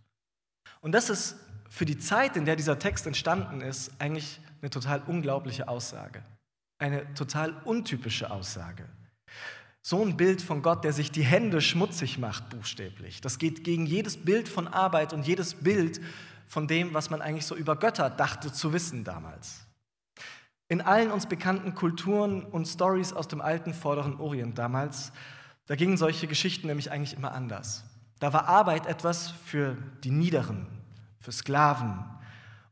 Und 0.81 0.93
das 0.93 1.11
ist 1.11 1.35
für 1.69 1.85
die 1.85 1.99
Zeit, 1.99 2.35
in 2.35 2.45
der 2.45 2.55
dieser 2.55 2.79
Text 2.79 3.05
entstanden 3.05 3.61
ist, 3.61 3.91
eigentlich 3.99 4.41
eine 4.61 4.69
total 4.69 5.01
unglaubliche 5.07 5.67
Aussage. 5.67 6.23
Eine 6.77 7.13
total 7.13 7.53
untypische 7.65 8.31
Aussage. 8.31 8.85
So 9.81 10.03
ein 10.03 10.17
Bild 10.17 10.41
von 10.41 10.61
Gott, 10.61 10.83
der 10.83 10.93
sich 10.93 11.11
die 11.11 11.23
Hände 11.23 11.61
schmutzig 11.61 12.17
macht, 12.17 12.49
buchstäblich. 12.49 13.21
Das 13.21 13.37
geht 13.37 13.63
gegen 13.63 13.85
jedes 13.85 14.17
Bild 14.17 14.49
von 14.49 14.67
Arbeit 14.67 15.13
und 15.13 15.25
jedes 15.25 15.55
Bild 15.55 16.01
von 16.47 16.67
dem, 16.67 16.93
was 16.93 17.09
man 17.09 17.21
eigentlich 17.21 17.45
so 17.45 17.55
über 17.55 17.75
Götter 17.75 18.09
dachte 18.09 18.51
zu 18.51 18.73
wissen 18.73 19.03
damals. 19.03 19.65
In 20.67 20.81
allen 20.81 21.11
uns 21.11 21.25
bekannten 21.25 21.73
Kulturen 21.73 22.43
und 22.43 22.67
Stories 22.67 23.13
aus 23.13 23.27
dem 23.27 23.41
alten 23.41 23.73
Vorderen 23.73 24.19
Orient 24.19 24.57
damals, 24.57 25.11
da 25.65 25.75
gingen 25.75 25.97
solche 25.97 26.27
Geschichten 26.27 26.67
nämlich 26.67 26.91
eigentlich 26.91 27.15
immer 27.15 27.31
anders. 27.31 27.85
Da 28.19 28.33
war 28.33 28.47
Arbeit 28.47 28.85
etwas 28.85 29.31
für 29.31 29.77
die 30.03 30.11
Niederen, 30.11 30.67
für 31.19 31.31
Sklaven. 31.31 32.03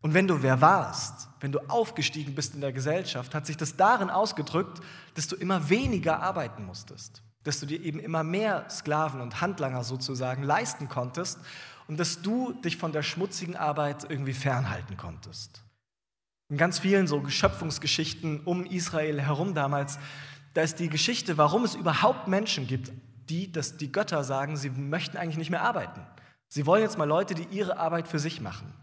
Und 0.08 0.14
wenn 0.14 0.26
du 0.26 0.42
wer 0.42 0.62
warst, 0.62 1.28
wenn 1.42 1.52
du 1.52 1.60
aufgestiegen 1.68 2.34
bist 2.34 2.56
in 2.56 2.62
der 2.62 2.72
Gesellschaft, 2.72 3.36
hat 3.36 3.46
sich 3.46 3.58
das 3.58 3.76
darin 3.76 4.10
ausgedrückt, 4.10 4.80
dass 5.16 5.28
du 5.28 5.36
immer 5.36 5.68
weniger 5.68 6.22
arbeiten 6.24 6.66
musstest, 6.66 7.22
dass 7.44 7.60
du 7.60 7.66
dir 7.66 7.82
eben 7.82 8.00
immer 8.00 8.24
mehr 8.24 8.70
Sklaven 8.70 9.20
und 9.20 9.42
Handlanger 9.42 9.84
sozusagen 9.84 10.44
leisten 10.44 10.88
konntest 10.88 11.40
und 11.90 12.00
dass 12.00 12.22
du 12.22 12.54
dich 12.54 12.78
von 12.78 12.94
der 12.94 13.04
schmutzigen 13.04 13.58
Arbeit 13.58 14.10
irgendwie 14.10 14.32
fernhalten 14.32 14.96
konntest. 14.96 15.62
In 16.48 16.56
ganz 16.56 16.80
vielen 16.80 17.08
so 17.08 17.20
Geschöpfungsgeschichten 17.20 18.40
um 18.46 18.66
Israel 18.66 19.20
herum 19.20 19.56
damals, 19.56 20.00
da 20.54 20.62
ist 20.62 20.80
die 20.80 20.88
Geschichte, 20.88 21.38
warum 21.38 21.66
es 21.66 21.76
überhaupt 21.76 22.30
Menschen 22.30 22.66
gibt, 22.66 22.94
die, 23.28 23.52
dass 23.52 23.76
die 23.76 23.92
Götter 23.92 24.24
sagen, 24.24 24.56
sie 24.56 24.70
möchten 24.70 25.18
eigentlich 25.18 25.36
nicht 25.36 25.50
mehr 25.50 25.64
arbeiten. 25.64 26.00
Sie 26.48 26.66
wollen 26.66 26.84
jetzt 26.84 26.98
mal 26.98 27.04
Leute, 27.04 27.36
die 27.36 27.44
ihre 27.54 27.78
Arbeit 27.78 28.08
für 28.08 28.20
sich 28.20 28.40
machen. 28.40 28.74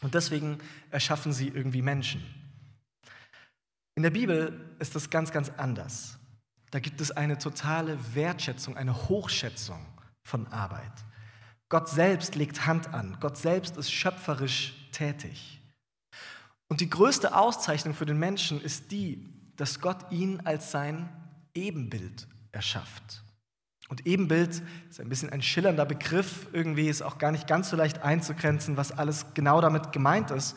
Und 0.00 0.14
deswegen 0.14 0.58
erschaffen 0.90 1.32
sie 1.32 1.48
irgendwie 1.48 1.82
Menschen. 1.82 2.22
In 3.96 4.02
der 4.02 4.10
Bibel 4.10 4.76
ist 4.78 4.94
das 4.94 5.10
ganz, 5.10 5.32
ganz 5.32 5.50
anders. 5.56 6.18
Da 6.70 6.78
gibt 6.78 7.00
es 7.00 7.10
eine 7.10 7.38
totale 7.38 7.98
Wertschätzung, 8.14 8.76
eine 8.76 9.08
Hochschätzung 9.08 9.84
von 10.22 10.46
Arbeit. 10.48 10.92
Gott 11.68 11.88
selbst 11.88 12.34
legt 12.34 12.66
Hand 12.66 12.94
an. 12.94 13.16
Gott 13.20 13.36
selbst 13.36 13.76
ist 13.76 13.90
schöpferisch 13.90 14.74
tätig. 14.92 15.60
Und 16.68 16.80
die 16.80 16.90
größte 16.90 17.34
Auszeichnung 17.34 17.94
für 17.94 18.06
den 18.06 18.18
Menschen 18.18 18.60
ist 18.60 18.90
die, 18.92 19.26
dass 19.56 19.80
Gott 19.80 20.12
ihn 20.12 20.40
als 20.44 20.70
sein 20.70 21.08
Ebenbild 21.54 22.28
erschafft. 22.52 23.22
Und 23.88 24.06
Ebenbild 24.06 24.62
ist 24.90 25.00
ein 25.00 25.08
bisschen 25.08 25.30
ein 25.30 25.42
schillernder 25.42 25.86
Begriff, 25.86 26.46
irgendwie 26.52 26.88
ist 26.88 27.02
auch 27.02 27.18
gar 27.18 27.32
nicht 27.32 27.46
ganz 27.46 27.70
so 27.70 27.76
leicht 27.76 28.02
einzugrenzen, 28.02 28.76
was 28.76 28.92
alles 28.92 29.26
genau 29.34 29.60
damit 29.60 29.92
gemeint 29.92 30.30
ist. 30.30 30.56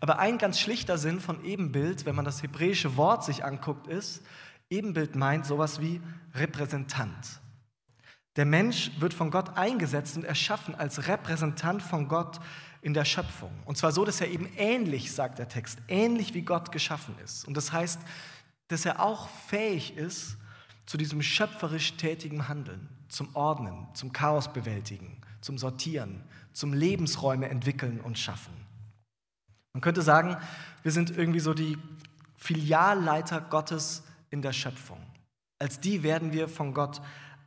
Aber 0.00 0.18
ein 0.18 0.36
ganz 0.36 0.60
schlichter 0.60 0.98
Sinn 0.98 1.20
von 1.20 1.42
Ebenbild, 1.44 2.04
wenn 2.04 2.14
man 2.14 2.26
das 2.26 2.42
hebräische 2.42 2.96
Wort 2.98 3.24
sich 3.24 3.44
anguckt, 3.44 3.86
ist, 3.86 4.22
Ebenbild 4.68 5.16
meint 5.16 5.46
sowas 5.46 5.80
wie 5.80 6.02
Repräsentant. 6.34 7.40
Der 8.36 8.44
Mensch 8.44 8.90
wird 8.98 9.14
von 9.14 9.30
Gott 9.30 9.56
eingesetzt 9.56 10.16
und 10.16 10.24
erschaffen 10.24 10.74
als 10.74 11.08
Repräsentant 11.08 11.82
von 11.82 12.08
Gott 12.08 12.40
in 12.82 12.92
der 12.92 13.06
Schöpfung. 13.06 13.50
Und 13.64 13.78
zwar 13.78 13.92
so, 13.92 14.04
dass 14.04 14.20
er 14.20 14.28
eben 14.28 14.48
ähnlich, 14.58 15.12
sagt 15.12 15.38
der 15.38 15.48
Text, 15.48 15.78
ähnlich 15.88 16.34
wie 16.34 16.42
Gott 16.42 16.70
geschaffen 16.72 17.14
ist. 17.24 17.48
Und 17.48 17.56
das 17.56 17.72
heißt, 17.72 18.00
dass 18.68 18.84
er 18.84 19.00
auch 19.00 19.28
fähig 19.48 19.96
ist, 19.96 20.36
zu 20.86 20.96
diesem 20.96 21.22
schöpferisch 21.22 21.96
tätigen 21.96 22.48
Handeln, 22.48 22.88
zum 23.08 23.34
Ordnen, 23.34 23.88
zum 23.94 24.12
Chaos 24.12 24.52
bewältigen, 24.52 25.20
zum 25.40 25.58
Sortieren, 25.58 26.22
zum 26.52 26.72
Lebensräume 26.72 27.48
entwickeln 27.48 28.00
und 28.00 28.18
schaffen. 28.18 28.54
Man 29.72 29.80
könnte 29.82 30.02
sagen, 30.02 30.36
wir 30.82 30.92
sind 30.92 31.10
irgendwie 31.16 31.40
so 31.40 31.52
die 31.52 31.76
Filialleiter 32.36 33.40
Gottes 33.40 34.04
in 34.30 34.42
der 34.42 34.52
Schöpfung. 34.52 35.00
Als 35.58 35.80
die 35.80 36.02
werden 36.02 36.32
wir 36.32 36.48
von 36.48 36.72
Gott 36.72 37.00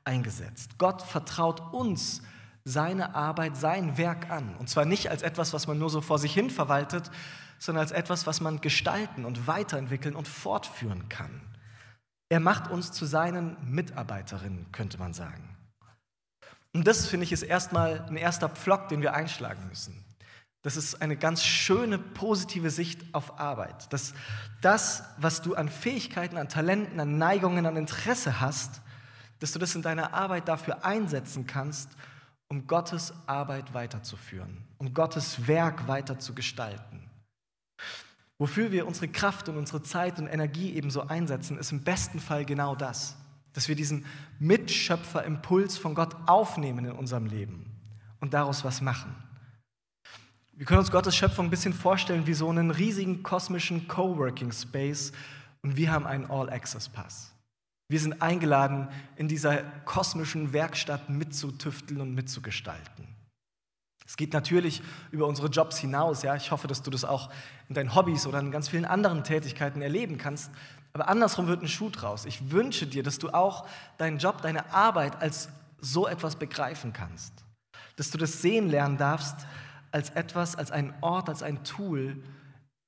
eingesetzt. 0.03 0.77
Gott 0.77 1.01
vertraut 1.01 1.73
uns 1.73 2.21
seine 2.65 3.15
Arbeit, 3.15 3.57
sein 3.57 3.97
Werk 3.97 4.29
an. 4.29 4.55
Und 4.57 4.69
zwar 4.69 4.85
nicht 4.85 5.09
als 5.09 5.21
etwas, 5.21 5.53
was 5.53 5.67
man 5.67 5.79
nur 5.79 5.89
so 5.89 6.01
vor 6.01 6.19
sich 6.19 6.33
hin 6.33 6.49
verwaltet, 6.49 7.09
sondern 7.57 7.83
als 7.83 7.91
etwas, 7.91 8.27
was 8.27 8.41
man 8.41 8.61
gestalten 8.61 9.25
und 9.25 9.47
weiterentwickeln 9.47 10.15
und 10.15 10.27
fortführen 10.27 11.09
kann. 11.09 11.41
Er 12.29 12.39
macht 12.39 12.69
uns 12.69 12.91
zu 12.91 13.05
seinen 13.05 13.57
Mitarbeiterinnen, 13.63 14.71
könnte 14.71 14.99
man 14.99 15.13
sagen. 15.13 15.57
Und 16.73 16.87
das, 16.87 17.07
finde 17.07 17.23
ich, 17.23 17.31
ist 17.31 17.41
erstmal 17.41 18.01
ein 18.01 18.17
erster 18.17 18.47
Pflock, 18.47 18.89
den 18.89 19.01
wir 19.01 19.15
einschlagen 19.15 19.67
müssen. 19.67 20.05
Das 20.61 20.77
ist 20.77 21.01
eine 21.01 21.15
ganz 21.15 21.43
schöne, 21.43 21.97
positive 21.97 22.69
Sicht 22.69 23.01
auf 23.13 23.39
Arbeit. 23.39 23.91
Dass 23.91 24.13
das, 24.61 25.03
was 25.17 25.41
du 25.41 25.55
an 25.55 25.69
Fähigkeiten, 25.69 26.37
an 26.37 26.49
Talenten, 26.49 26.99
an 26.99 27.17
Neigungen, 27.17 27.65
an 27.65 27.77
Interesse 27.77 28.39
hast, 28.39 28.81
dass 29.39 29.53
du 29.53 29.59
das 29.59 29.73
in 29.73 29.81
deiner 29.81 30.13
Arbeit 30.13 30.47
dafür 30.47 30.85
einsetzen 30.85 31.47
kannst, 31.47 31.89
um 32.49 32.67
Gottes 32.67 33.13
Arbeit 33.25 33.73
weiterzuführen, 33.73 34.65
um 34.77 34.93
Gottes 34.93 35.47
Werk 35.47 35.87
weiter 35.87 36.19
zu 36.19 36.35
gestalten. 36.35 37.08
Wofür 38.39 38.71
wir 38.71 38.87
unsere 38.87 39.09
Kraft 39.09 39.49
und 39.49 39.57
unsere 39.57 39.83
Zeit 39.83 40.17
und 40.17 40.27
Energie 40.27 40.73
ebenso 40.73 41.05
einsetzen, 41.05 41.57
ist 41.57 41.73
im 41.73 41.83
besten 41.83 42.21
Fall 42.21 42.45
genau 42.45 42.73
das, 42.73 43.17
dass 43.51 43.67
wir 43.67 43.75
diesen 43.75 44.05
Mitschöpferimpuls 44.39 45.77
von 45.77 45.93
Gott 45.93 46.15
aufnehmen 46.25 46.85
in 46.85 46.93
unserem 46.93 47.25
Leben 47.25 47.65
und 48.21 48.33
daraus 48.33 48.63
was 48.63 48.79
machen. 48.79 49.13
Wir 50.53 50.65
können 50.65 50.79
uns 50.79 50.91
Gottes 50.91 51.15
Schöpfung 51.17 51.47
ein 51.47 51.49
bisschen 51.49 51.73
vorstellen 51.73 52.27
wie 52.27 52.33
so 52.33 52.49
einen 52.49 52.71
riesigen 52.71 53.23
kosmischen 53.23 53.89
Coworking 53.89 54.53
Space 54.53 55.11
und 55.61 55.75
wir 55.75 55.91
haben 55.91 56.07
einen 56.07 56.25
All-Access-Pass. 56.25 57.33
Wir 57.89 57.99
sind 57.99 58.21
eingeladen, 58.21 58.87
in 59.17 59.27
dieser 59.27 59.63
kosmischen 59.83 60.53
Werkstatt 60.53 61.09
mitzutüfteln 61.09 61.99
und 61.99 62.13
mitzugestalten. 62.13 63.18
Es 64.09 64.17
geht 64.17 64.33
natürlich 64.33 64.81
über 65.11 65.27
unsere 65.27 65.49
Jobs 65.49 65.77
hinaus. 65.77 66.23
Ja? 66.23 66.35
Ich 66.35 66.49
hoffe, 66.49 66.67
dass 66.67 66.81
du 66.81 66.89
das 66.89 67.05
auch 67.05 67.29
in 67.67 67.75
deinen 67.75 67.93
Hobbys 67.93 68.25
oder 68.25 68.39
in 68.39 68.49
ganz 68.49 68.67
vielen 68.67 68.85
anderen 68.85 69.23
Tätigkeiten 69.23 69.83
erleben 69.83 70.17
kannst. 70.17 70.49
Aber 70.93 71.09
andersrum 71.09 71.45
wird 71.45 71.61
ein 71.61 71.67
Schuh 71.67 71.91
draus. 71.91 72.25
Ich 72.25 72.49
wünsche 72.49 72.87
dir, 72.87 73.03
dass 73.03 73.19
du 73.19 73.29
auch 73.29 73.67
deinen 73.99 74.17
Job, 74.17 74.41
deine 74.41 74.73
Arbeit 74.73 75.21
als 75.21 75.49
so 75.79 76.07
etwas 76.07 76.37
begreifen 76.37 76.91
kannst. 76.91 77.33
Dass 77.97 78.09
du 78.09 78.17
das 78.17 78.41
sehen 78.41 78.71
lernen 78.71 78.97
darfst 78.97 79.45
als 79.91 80.09
etwas, 80.09 80.55
als 80.55 80.71
einen 80.71 80.95
Ort, 81.01 81.29
als 81.29 81.43
ein 81.43 81.63
Tool, 81.63 82.17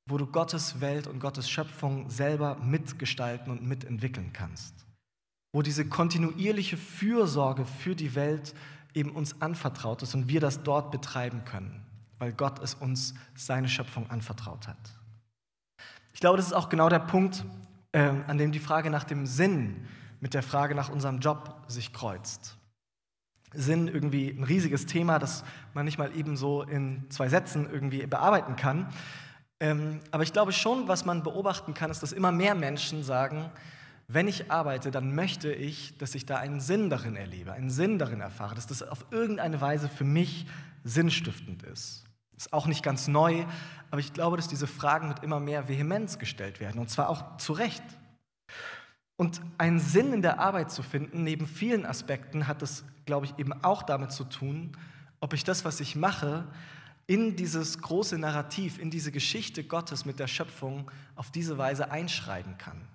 wo 0.09 0.17
du 0.17 0.25
Gottes 0.25 0.81
Welt 0.81 1.05
und 1.05 1.19
Gottes 1.19 1.47
Schöpfung 1.47 2.09
selber 2.09 2.55
mitgestalten 2.63 3.51
und 3.51 3.61
mitentwickeln 3.61 4.33
kannst. 4.33 4.73
Wo 5.53 5.61
diese 5.61 5.85
kontinuierliche 5.85 6.77
Fürsorge 6.77 7.65
für 7.65 7.93
die 7.93 8.15
Welt 8.15 8.55
eben 8.93 9.11
uns 9.11 9.41
anvertraut 9.41 10.01
ist 10.01 10.13
und 10.15 10.27
wir 10.27 10.39
das 10.39 10.63
dort 10.63 10.91
betreiben 10.91 11.43
können, 11.45 11.85
weil 12.19 12.33
Gott 12.33 12.59
es 12.59 12.73
uns 12.73 13.13
seine 13.35 13.69
Schöpfung 13.69 14.09
anvertraut 14.09 14.67
hat. 14.67 14.77
Ich 16.13 16.19
glaube, 16.19 16.37
das 16.37 16.47
ist 16.47 16.53
auch 16.53 16.69
genau 16.69 16.89
der 16.89 16.99
Punkt, 16.99 17.45
äh, 17.93 18.11
an 18.27 18.37
dem 18.37 18.51
die 18.51 18.59
Frage 18.59 18.89
nach 18.89 19.03
dem 19.03 19.25
Sinn 19.25 19.87
mit 20.19 20.33
der 20.33 20.43
Frage 20.43 20.75
nach 20.75 20.89
unserem 20.89 21.19
Job 21.19 21.63
sich 21.67 21.93
kreuzt. 21.93 22.57
Sinn 23.53 23.87
irgendwie 23.87 24.29
ein 24.29 24.43
riesiges 24.43 24.85
Thema, 24.85 25.19
das 25.19 25.43
man 25.73 25.85
nicht 25.85 25.97
mal 25.97 26.15
eben 26.15 26.37
so 26.37 26.63
in 26.63 27.09
zwei 27.09 27.27
Sätzen 27.27 27.69
irgendwie 27.69 28.05
bearbeiten 28.05 28.55
kann. 28.55 28.87
Ähm, 29.59 29.99
aber 30.11 30.23
ich 30.23 30.31
glaube 30.31 30.53
schon, 30.53 30.87
was 30.87 31.05
man 31.05 31.23
beobachten 31.23 31.73
kann, 31.73 31.91
ist, 31.91 32.01
dass 32.01 32.13
immer 32.13 32.31
mehr 32.31 32.55
Menschen 32.55 33.03
sagen, 33.03 33.51
wenn 34.13 34.27
ich 34.27 34.51
arbeite, 34.51 34.91
dann 34.91 35.15
möchte 35.15 35.53
ich, 35.53 35.97
dass 35.97 36.15
ich 36.15 36.25
da 36.25 36.37
einen 36.37 36.59
Sinn 36.59 36.89
darin 36.89 37.15
erlebe, 37.15 37.53
einen 37.53 37.69
Sinn 37.69 37.97
darin 37.99 38.21
erfahre, 38.21 38.55
dass 38.55 38.67
das 38.67 38.83
auf 38.83 39.05
irgendeine 39.11 39.61
Weise 39.61 39.89
für 39.89 40.03
mich 40.03 40.47
sinnstiftend 40.83 41.63
ist. 41.63 42.03
Ist 42.35 42.53
auch 42.53 42.67
nicht 42.67 42.83
ganz 42.83 43.07
neu, 43.07 43.45
aber 43.89 43.99
ich 43.99 44.13
glaube, 44.13 44.37
dass 44.37 44.47
diese 44.47 44.67
Fragen 44.67 45.07
mit 45.07 45.23
immer 45.23 45.39
mehr 45.39 45.67
Vehemenz 45.67 46.19
gestellt 46.19 46.59
werden 46.59 46.79
und 46.79 46.89
zwar 46.89 47.09
auch 47.09 47.37
zu 47.37 47.53
Recht. 47.53 47.83
Und 49.15 49.39
einen 49.57 49.79
Sinn 49.79 50.13
in 50.13 50.21
der 50.21 50.39
Arbeit 50.39 50.71
zu 50.71 50.81
finden, 50.81 51.23
neben 51.23 51.45
vielen 51.45 51.85
Aspekten, 51.85 52.47
hat 52.47 52.61
es, 52.63 52.83
glaube 53.05 53.27
ich, 53.27 53.37
eben 53.37 53.53
auch 53.63 53.83
damit 53.83 54.11
zu 54.11 54.23
tun, 54.23 54.75
ob 55.19 55.33
ich 55.33 55.43
das, 55.43 55.63
was 55.63 55.79
ich 55.79 55.95
mache, 55.95 56.47
in 57.05 57.35
dieses 57.35 57.79
große 57.79 58.17
Narrativ, 58.17 58.79
in 58.79 58.89
diese 58.89 59.11
Geschichte 59.11 59.63
Gottes 59.63 60.05
mit 60.05 60.19
der 60.19 60.27
Schöpfung 60.27 60.89
auf 61.15 61.29
diese 61.29 61.57
Weise 61.57 61.91
einschreiben 61.91 62.57
kann. 62.57 62.87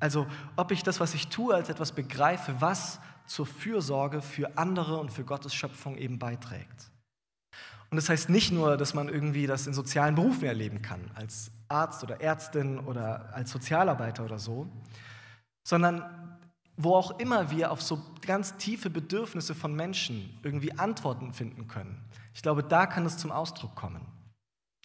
Also 0.00 0.26
ob 0.56 0.70
ich 0.70 0.82
das, 0.82 1.00
was 1.00 1.14
ich 1.14 1.28
tue, 1.28 1.54
als 1.54 1.68
etwas 1.68 1.92
begreife, 1.92 2.56
was 2.60 3.00
zur 3.26 3.46
Fürsorge 3.46 4.20
für 4.20 4.58
andere 4.58 4.98
und 4.98 5.12
für 5.12 5.24
Gottes 5.24 5.54
Schöpfung 5.54 5.96
eben 5.96 6.18
beiträgt. 6.18 6.90
Und 7.90 7.96
das 7.96 8.08
heißt 8.08 8.28
nicht 8.28 8.50
nur, 8.52 8.76
dass 8.76 8.92
man 8.92 9.08
irgendwie 9.08 9.46
das 9.46 9.66
in 9.66 9.74
sozialen 9.74 10.16
Berufen 10.16 10.44
erleben 10.44 10.82
kann, 10.82 11.10
als 11.14 11.52
Arzt 11.68 12.02
oder 12.02 12.20
Ärztin 12.20 12.78
oder 12.78 13.32
als 13.32 13.50
Sozialarbeiter 13.50 14.24
oder 14.24 14.38
so, 14.38 14.68
sondern 15.66 16.02
wo 16.76 16.94
auch 16.96 17.18
immer 17.20 17.50
wir 17.50 17.70
auf 17.70 17.80
so 17.80 18.02
ganz 18.26 18.56
tiefe 18.56 18.90
Bedürfnisse 18.90 19.54
von 19.54 19.74
Menschen 19.74 20.38
irgendwie 20.42 20.76
Antworten 20.76 21.32
finden 21.32 21.68
können. 21.68 22.04
Ich 22.34 22.42
glaube, 22.42 22.64
da 22.64 22.86
kann 22.86 23.06
es 23.06 23.16
zum 23.16 23.30
Ausdruck 23.30 23.76
kommen. 23.76 24.04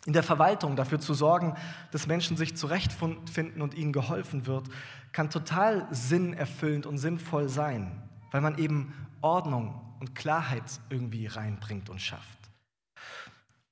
In 0.06 0.14
der 0.14 0.24
Verwaltung 0.24 0.76
dafür 0.76 1.00
zu 1.00 1.14
sorgen, 1.14 1.56
dass 1.92 2.08
Menschen 2.08 2.38
sich 2.38 2.56
zurechtfinden 2.56 3.62
und 3.62 3.74
ihnen 3.74 3.92
geholfen 3.92 4.46
wird, 4.46 4.70
kann 5.12 5.30
total 5.30 5.88
sinnerfüllend 5.92 6.86
und 6.86 6.98
sinnvoll 6.98 7.50
sein, 7.50 8.02
weil 8.32 8.42
man 8.42 8.58
eben 8.58 8.94
Ordnung 9.22 9.82
und 10.00 10.16
Klarheit 10.16 10.80
irgendwie 10.90 11.28
reinbringt 11.28 11.90
und 11.90 12.02
schafft. 12.02 12.38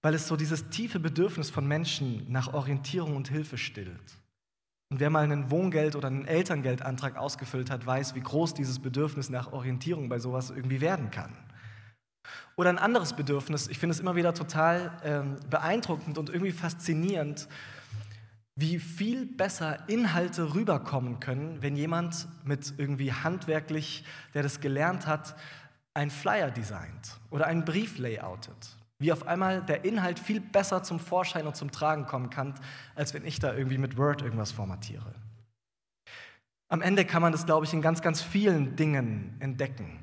Weil 0.02 0.14
es 0.14 0.28
so 0.28 0.36
dieses 0.36 0.70
tiefe 0.70 1.00
Bedürfnis 1.00 1.50
von 1.50 1.68
Menschen 1.68 2.30
nach 2.30 2.54
Orientierung 2.54 3.16
und 3.16 3.30
Hilfe 3.30 3.58
stillt. 3.58 4.18
Und 4.90 5.00
wer 5.00 5.10
mal 5.10 5.24
einen 5.24 5.50
Wohngeld- 5.50 5.96
oder 5.96 6.08
einen 6.08 6.26
Elterngeldantrag 6.26 7.18
ausgefüllt 7.18 7.70
hat, 7.70 7.86
weiß, 7.86 8.16
wie 8.16 8.22
groß 8.22 8.54
dieses 8.54 8.80
Bedürfnis 8.80 9.30
nach 9.30 9.52
Orientierung 9.52 10.08
bei 10.08 10.20
sowas 10.20 10.50
irgendwie 10.50 10.82
werden 10.82 11.12
kann. 11.12 11.34
Oder 12.56 12.70
ein 12.70 12.80
anderes 12.80 13.14
Bedürfnis, 13.14 13.68
ich 13.68 13.78
finde 13.78 13.94
es 13.94 14.00
immer 14.00 14.16
wieder 14.16 14.34
total 14.34 14.92
ähm, 15.04 15.36
beeindruckend 15.50 16.18
und 16.18 16.30
irgendwie 16.30 16.52
faszinierend, 16.52 17.48
wie 18.56 18.80
viel 18.80 19.28
besser 19.28 19.88
Inhalte 19.88 20.56
rüberkommen 20.56 21.20
können, 21.20 21.62
wenn 21.62 21.76
jemand 21.76 22.28
mit 22.44 22.74
irgendwie 22.78 23.14
handwerklich, 23.14 24.04
der 24.34 24.42
das 24.42 24.60
gelernt 24.60 25.06
hat, 25.06 25.36
ein 25.94 26.10
Flyer 26.10 26.50
designt 26.50 27.20
oder 27.30 27.46
einen 27.46 27.66
Brief 27.66 28.00
layoutet. 28.00 28.76
Wie 28.98 29.12
auf 29.12 29.28
einmal 29.28 29.62
der 29.62 29.86
Inhalt 29.86 30.18
viel 30.18 30.40
besser 30.40 30.82
zum 30.82 31.00
Vorschein 31.00 31.46
und 31.46 31.56
zum 31.56 31.70
Tragen 31.70 32.08
kommen 32.08 32.32
kann, 32.32 32.56
als 32.96 33.14
wenn 33.14 33.26
ich 33.26 33.40
da 33.40 33.54
irgendwie 33.54 33.78
mit 33.78 33.96
Word 33.96 34.24
irgendwas 34.24 34.52
formatiere. 34.52 35.14
Am 36.68 36.82
Ende 36.82 37.06
kann 37.06 37.22
man 37.22 37.32
das, 37.32 37.46
glaube 37.46 37.68
ich, 37.68 37.74
in 37.74 37.84
ganz, 37.84 38.02
ganz 38.02 38.24
vielen 38.24 38.76
Dingen 38.76 39.36
entdecken 39.40 40.00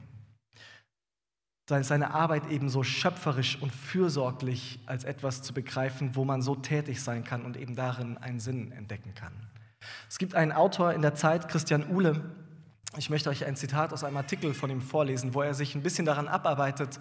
seine 1.66 2.12
Arbeit 2.12 2.50
eben 2.50 2.68
so 2.68 2.83
schöpferisch 2.83 3.59
und 3.61 3.73
fürsorglich 3.73 4.80
als 4.87 5.04
etwas 5.04 5.42
zu 5.42 5.54
begreifen, 5.54 6.14
wo 6.14 6.25
man 6.25 6.42
so 6.42 6.54
tätig 6.54 7.02
sein 7.02 7.25
kann 7.25 7.44
und 7.44 7.56
eben 7.56 7.75
darin 7.75 8.18
einen 8.18 8.40
Sinn 8.40 8.71
entdecken 8.73 9.14
kann. 9.14 9.33
Es 10.09 10.18
gibt 10.18 10.35
einen 10.35 10.52
Autor 10.52 10.92
in 10.92 11.02
der 11.02 11.14
Zeit, 11.14 11.49
Christian 11.49 11.90
Uhle, 11.90 12.23
ich 12.97 13.11
möchte 13.11 13.28
euch 13.28 13.44
ein 13.44 13.56
Zitat 13.56 13.92
aus 13.92 14.04
einem 14.04 14.16
Artikel 14.16 14.54
von 14.54 14.71
ihm 14.71 14.80
vorlesen, 14.80 15.35
wo 15.35 15.42
er 15.42 15.54
sich 15.54 15.75
ein 15.75 15.83
bisschen 15.83 16.06
daran 16.06 16.28
abarbeitet, 16.28 17.00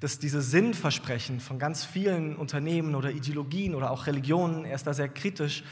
dass 0.00 0.18
diese 0.18 0.40
Sinnversprechen 0.40 1.40
von 1.40 1.58
ganz 1.58 1.84
vielen 1.84 2.36
Unternehmen 2.36 2.94
oder 2.94 3.10
Ideologien 3.10 3.74
oder 3.74 3.90
auch 3.90 4.06
Religionen, 4.06 4.64
er 4.64 4.74
ist 4.74 4.86
da 4.86 4.94
sehr 4.94 5.08
kritisch, 5.08 5.62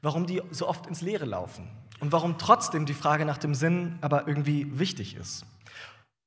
warum 0.00 0.26
die 0.26 0.40
so 0.50 0.66
oft 0.68 0.86
ins 0.86 1.02
Leere 1.02 1.26
laufen 1.26 1.68
und 2.00 2.12
warum 2.12 2.38
trotzdem 2.38 2.86
die 2.86 2.94
Frage 2.94 3.26
nach 3.26 3.38
dem 3.38 3.54
Sinn 3.54 3.98
aber 4.00 4.26
irgendwie 4.26 4.78
wichtig 4.78 5.16
ist. 5.16 5.44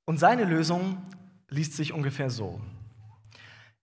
Und 0.06 0.20
seine 0.20 0.44
Lösung 0.44 1.02
liest 1.54 1.74
sich 1.74 1.94
ungefähr 1.94 2.30
so. 2.30 2.60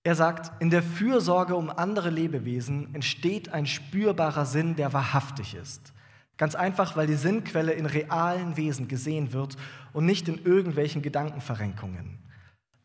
Er 0.02 0.14
sagt, 0.14 0.62
in 0.62 0.70
der 0.70 0.82
Fürsorge 0.82 1.54
um 1.54 1.70
andere 1.70 2.10
Lebewesen 2.10 2.94
entsteht 2.94 3.50
ein 3.50 3.66
spürbarer 3.66 4.46
Sinn, 4.46 4.76
der 4.76 4.92
wahrhaftig 4.92 5.54
ist. 5.54 5.92
Ganz 6.38 6.54
einfach, 6.54 6.96
weil 6.96 7.06
die 7.06 7.16
Sinnquelle 7.16 7.72
in 7.72 7.84
realen 7.84 8.56
Wesen 8.56 8.88
gesehen 8.88 9.34
wird 9.34 9.56
und 9.92 10.06
nicht 10.06 10.26
in 10.26 10.42
irgendwelchen 10.42 11.02
Gedankenverrenkungen. 11.02 12.18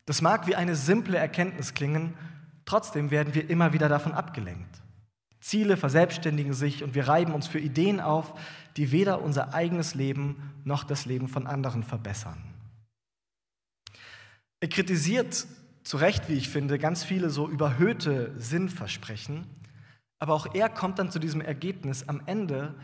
Das 0.04 0.20
mag 0.20 0.46
wie 0.46 0.56
eine 0.56 0.76
simple 0.76 1.16
Erkenntnis 1.16 1.72
klingen, 1.72 2.12
trotzdem 2.66 3.10
werden 3.10 3.34
wir 3.34 3.48
immer 3.48 3.72
wieder 3.72 3.88
davon 3.88 4.12
abgelenkt. 4.12 4.82
Ziele 5.40 5.76
verselbstständigen 5.76 6.52
sich 6.52 6.84
und 6.84 6.94
wir 6.94 7.08
reiben 7.08 7.32
uns 7.32 7.46
für 7.46 7.58
Ideen 7.58 8.00
auf, 8.00 8.34
die 8.76 8.92
weder 8.92 9.22
unser 9.22 9.54
eigenes 9.54 9.94
Leben 9.94 10.52
noch 10.64 10.84
das 10.84 11.06
Leben 11.06 11.28
von 11.28 11.46
anderen 11.46 11.82
verbessern. 11.82 12.55
Er 14.60 14.68
kritisiert 14.68 15.46
zu 15.84 15.96
Recht, 15.98 16.28
wie 16.28 16.34
ich 16.34 16.48
finde, 16.48 16.78
ganz 16.78 17.04
viele 17.04 17.30
so 17.30 17.48
überhöhte 17.48 18.34
Sinnversprechen, 18.38 19.46
aber 20.18 20.34
auch 20.34 20.54
er 20.54 20.68
kommt 20.68 20.98
dann 20.98 21.10
zu 21.10 21.18
diesem 21.18 21.40
Ergebnis, 21.40 22.08
am 22.08 22.22
Ende 22.26 22.74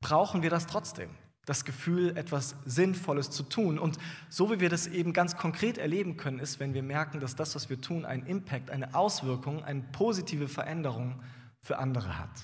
brauchen 0.00 0.42
wir 0.42 0.50
das 0.50 0.66
trotzdem, 0.66 1.10
das 1.46 1.64
Gefühl, 1.64 2.16
etwas 2.16 2.56
Sinnvolles 2.66 3.30
zu 3.30 3.44
tun. 3.44 3.78
Und 3.78 3.98
so 4.28 4.50
wie 4.50 4.60
wir 4.60 4.68
das 4.68 4.86
eben 4.86 5.12
ganz 5.12 5.36
konkret 5.36 5.78
erleben 5.78 6.16
können, 6.16 6.38
ist, 6.38 6.60
wenn 6.60 6.74
wir 6.74 6.82
merken, 6.82 7.18
dass 7.18 7.34
das, 7.34 7.54
was 7.54 7.70
wir 7.70 7.80
tun, 7.80 8.04
einen 8.04 8.26
Impact, 8.26 8.70
eine 8.70 8.94
Auswirkung, 8.94 9.64
eine 9.64 9.82
positive 9.92 10.48
Veränderung 10.48 11.22
für 11.60 11.78
andere 11.78 12.18
hat. 12.18 12.42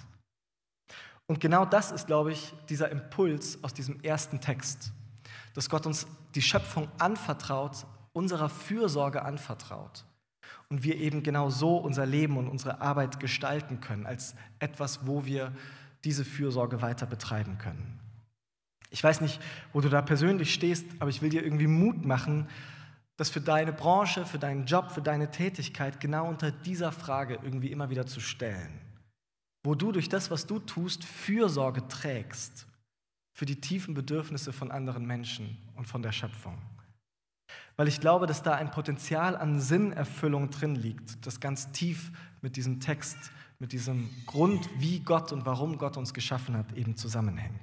Und 1.27 1.41
genau 1.41 1.67
das 1.67 1.93
ist, 1.93 2.07
glaube 2.07 2.33
ich, 2.33 2.55
dieser 2.71 2.91
Impuls 2.91 3.63
aus 3.63 3.75
diesem 3.75 4.01
ersten 4.01 4.41
Text, 4.41 4.93
dass 5.53 5.69
Gott 5.69 5.85
uns 5.85 6.07
die 6.35 6.43
Schöpfung 6.43 6.89
anvertraut 6.99 7.85
unserer 8.19 8.49
Fürsorge 8.49 9.25
anvertraut. 9.25 10.05
Und 10.69 10.83
wir 10.83 10.97
eben 10.97 11.23
genau 11.23 11.51
so 11.51 11.77
unser 11.77 12.05
Leben 12.05 12.37
und 12.37 12.49
unsere 12.49 12.81
Arbeit 12.81 13.21
gestalten 13.21 13.81
können, 13.81 14.07
als 14.07 14.35
etwas, 14.59 15.07
wo 15.07 15.25
wir 15.25 15.53
diese 16.05 16.25
Fürsorge 16.25 16.83
weiter 16.83 17.07
betreiben 17.07 17.59
können. 17.59 18.01
Ich 18.91 19.03
weiß 19.05 19.21
nicht, 19.21 19.41
wo 19.73 19.81
du 19.81 19.89
da 19.89 20.03
persönlich 20.03 20.53
stehst, 20.53 20.85
aber 20.99 21.11
ich 21.11 21.23
will 21.23 21.31
dir 21.31 21.45
irgendwie 21.45 21.69
Mut 21.69 22.05
machen, 22.05 22.49
das 23.17 23.31
für 23.31 23.41
deine 23.41 23.73
Branche, 23.73 24.27
für 24.27 24.39
deinen 24.39 24.67
Job, 24.67 24.91
für 24.91 25.03
deine 25.03 25.31
Tätigkeit 25.31 26.01
genau 26.01 26.29
unter 26.29 26.51
dieser 26.51 26.91
Frage 26.91 27.39
irgendwie 27.43 27.71
immer 27.71 27.89
wieder 27.89 28.07
zu 28.07 28.21
stellen. 28.21 28.81
Wo 29.65 29.75
du 29.75 29.93
durch 29.93 30.09
das, 30.09 30.31
was 30.31 30.47
du 30.47 30.59
tust, 30.59 31.05
Fürsorge 31.05 31.87
trägst 31.87 32.67
für 33.33 33.47
die 33.47 33.61
tiefen 33.61 33.95
Bedürfnisse 33.95 34.53
von 34.53 34.73
anderen 34.73 35.07
Menschen 35.07 35.57
und 35.77 35.87
von 35.87 36.03
der 36.03 36.13
Schöpfung 36.13 36.59
weil 37.79 37.87
ich 37.87 38.01
glaube, 38.01 38.27
dass 38.27 38.43
da 38.43 38.57
ein 38.57 38.73
Potenzial 38.73 39.37
an 39.37 39.61
Sinnerfüllung 39.61 40.51
drin 40.51 40.75
liegt, 40.75 41.25
das 41.25 41.39
ganz 41.39 41.71
tief 41.71 42.11
mit 42.43 42.57
diesem 42.57 42.81
Text, 42.81 43.17
mit 43.61 43.71
diesem 43.71 44.11
Grund, 44.27 44.69
wie 44.79 44.99
Gott 44.99 45.31
und 45.31 45.47
warum 45.47 45.79
Gott 45.79 45.97
uns 45.97 46.13
geschaffen 46.13 46.57
hat, 46.57 46.73
eben 46.73 46.97
zusammenhängt. 46.97 47.63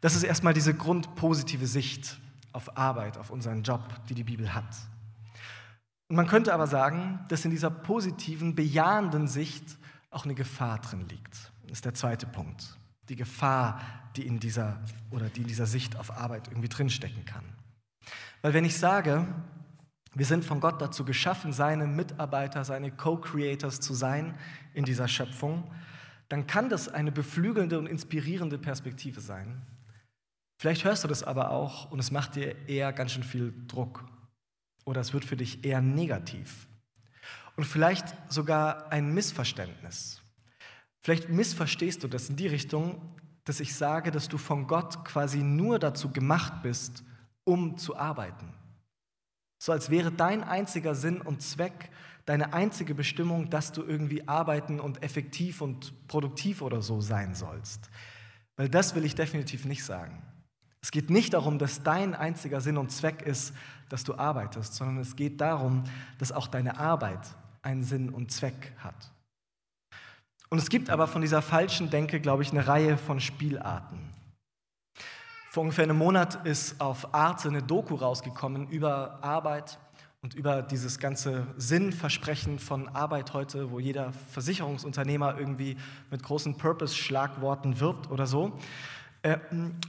Das 0.00 0.14
ist 0.14 0.22
erstmal 0.22 0.54
diese 0.54 0.74
grundpositive 0.74 1.66
Sicht 1.66 2.20
auf 2.52 2.78
Arbeit, 2.78 3.18
auf 3.18 3.30
unseren 3.30 3.64
Job, 3.64 3.82
die 4.08 4.14
die 4.14 4.22
Bibel 4.22 4.54
hat. 4.54 4.76
Und 6.06 6.14
man 6.14 6.28
könnte 6.28 6.54
aber 6.54 6.68
sagen, 6.68 7.18
dass 7.28 7.44
in 7.44 7.50
dieser 7.50 7.70
positiven, 7.70 8.54
bejahenden 8.54 9.26
Sicht 9.26 9.76
auch 10.10 10.24
eine 10.24 10.36
Gefahr 10.36 10.78
drin 10.78 11.04
liegt. 11.08 11.34
Das 11.64 11.78
ist 11.78 11.84
der 11.84 11.94
zweite 11.94 12.26
Punkt. 12.26 12.78
Die 13.08 13.16
Gefahr, 13.16 13.80
die 14.14 14.24
in 14.24 14.38
dieser 14.38 14.80
oder 15.10 15.28
die 15.30 15.40
in 15.40 15.48
dieser 15.48 15.66
Sicht 15.66 15.96
auf 15.96 16.16
Arbeit 16.16 16.46
irgendwie 16.46 16.68
drinstecken 16.68 17.24
kann. 17.24 17.44
Weil 18.42 18.54
wenn 18.54 18.64
ich 18.64 18.78
sage, 18.78 19.26
wir 20.14 20.26
sind 20.26 20.44
von 20.44 20.60
Gott 20.60 20.80
dazu 20.80 21.04
geschaffen, 21.04 21.52
seine 21.52 21.86
Mitarbeiter, 21.86 22.64
seine 22.64 22.90
Co-Creators 22.90 23.80
zu 23.80 23.94
sein 23.94 24.36
in 24.74 24.84
dieser 24.84 25.08
Schöpfung, 25.08 25.70
dann 26.28 26.46
kann 26.46 26.68
das 26.68 26.88
eine 26.88 27.12
beflügelnde 27.12 27.78
und 27.78 27.86
inspirierende 27.86 28.58
Perspektive 28.58 29.20
sein. 29.20 29.62
Vielleicht 30.60 30.84
hörst 30.84 31.04
du 31.04 31.08
das 31.08 31.22
aber 31.22 31.50
auch 31.50 31.90
und 31.90 31.98
es 31.98 32.10
macht 32.10 32.34
dir 32.34 32.68
eher 32.68 32.92
ganz 32.92 33.12
schön 33.12 33.22
viel 33.22 33.54
Druck 33.66 34.04
oder 34.84 35.00
es 35.00 35.12
wird 35.12 35.24
für 35.24 35.36
dich 35.36 35.64
eher 35.64 35.80
negativ. 35.80 36.66
Und 37.56 37.64
vielleicht 37.64 38.14
sogar 38.30 38.90
ein 38.90 39.14
Missverständnis. 39.14 40.20
Vielleicht 41.00 41.28
missverstehst 41.28 42.02
du 42.02 42.08
das 42.08 42.28
in 42.28 42.36
die 42.36 42.46
Richtung, 42.46 43.00
dass 43.44 43.60
ich 43.60 43.74
sage, 43.74 44.10
dass 44.10 44.28
du 44.28 44.36
von 44.36 44.66
Gott 44.66 45.04
quasi 45.04 45.38
nur 45.38 45.78
dazu 45.78 46.10
gemacht 46.12 46.62
bist, 46.62 47.04
um 47.48 47.78
zu 47.78 47.96
arbeiten. 47.96 48.52
So 49.58 49.72
als 49.72 49.88
wäre 49.88 50.12
dein 50.12 50.44
einziger 50.44 50.94
Sinn 50.94 51.22
und 51.22 51.40
Zweck, 51.40 51.90
deine 52.26 52.52
einzige 52.52 52.94
Bestimmung, 52.94 53.48
dass 53.48 53.72
du 53.72 53.82
irgendwie 53.82 54.28
arbeiten 54.28 54.80
und 54.80 55.02
effektiv 55.02 55.62
und 55.62 56.06
produktiv 56.08 56.60
oder 56.60 56.82
so 56.82 57.00
sein 57.00 57.34
sollst. 57.34 57.88
Weil 58.56 58.68
das 58.68 58.94
will 58.94 59.06
ich 59.06 59.14
definitiv 59.14 59.64
nicht 59.64 59.82
sagen. 59.82 60.22
Es 60.82 60.90
geht 60.90 61.08
nicht 61.08 61.32
darum, 61.32 61.58
dass 61.58 61.82
dein 61.82 62.14
einziger 62.14 62.60
Sinn 62.60 62.76
und 62.76 62.92
Zweck 62.92 63.22
ist, 63.22 63.54
dass 63.88 64.04
du 64.04 64.14
arbeitest, 64.14 64.74
sondern 64.74 64.98
es 64.98 65.16
geht 65.16 65.40
darum, 65.40 65.84
dass 66.18 66.32
auch 66.32 66.48
deine 66.48 66.78
Arbeit 66.78 67.34
einen 67.62 67.82
Sinn 67.82 68.10
und 68.10 68.30
Zweck 68.30 68.74
hat. 68.76 69.10
Und 70.50 70.58
es 70.58 70.68
gibt 70.68 70.90
aber 70.90 71.06
von 71.06 71.22
dieser 71.22 71.40
falschen 71.40 71.88
Denke, 71.88 72.20
glaube 72.20 72.42
ich, 72.42 72.50
eine 72.50 72.66
Reihe 72.66 72.98
von 72.98 73.20
Spielarten. 73.20 74.17
Vor 75.50 75.62
ungefähr 75.62 75.84
einem 75.84 75.96
Monat 75.96 76.44
ist 76.46 76.78
auf 76.78 77.14
Arte 77.14 77.48
eine 77.48 77.62
Doku 77.62 77.94
rausgekommen 77.94 78.68
über 78.68 79.18
Arbeit 79.22 79.78
und 80.20 80.34
über 80.34 80.60
dieses 80.60 80.98
ganze 80.98 81.46
Sinnversprechen 81.56 82.58
von 82.58 82.86
Arbeit 82.88 83.32
heute, 83.32 83.70
wo 83.70 83.80
jeder 83.80 84.12
Versicherungsunternehmer 84.12 85.38
irgendwie 85.38 85.78
mit 86.10 86.22
großen 86.22 86.58
Purpose-Schlagworten 86.58 87.80
wirbt 87.80 88.10
oder 88.10 88.26
so. 88.26 88.58
Äh, 89.22 89.38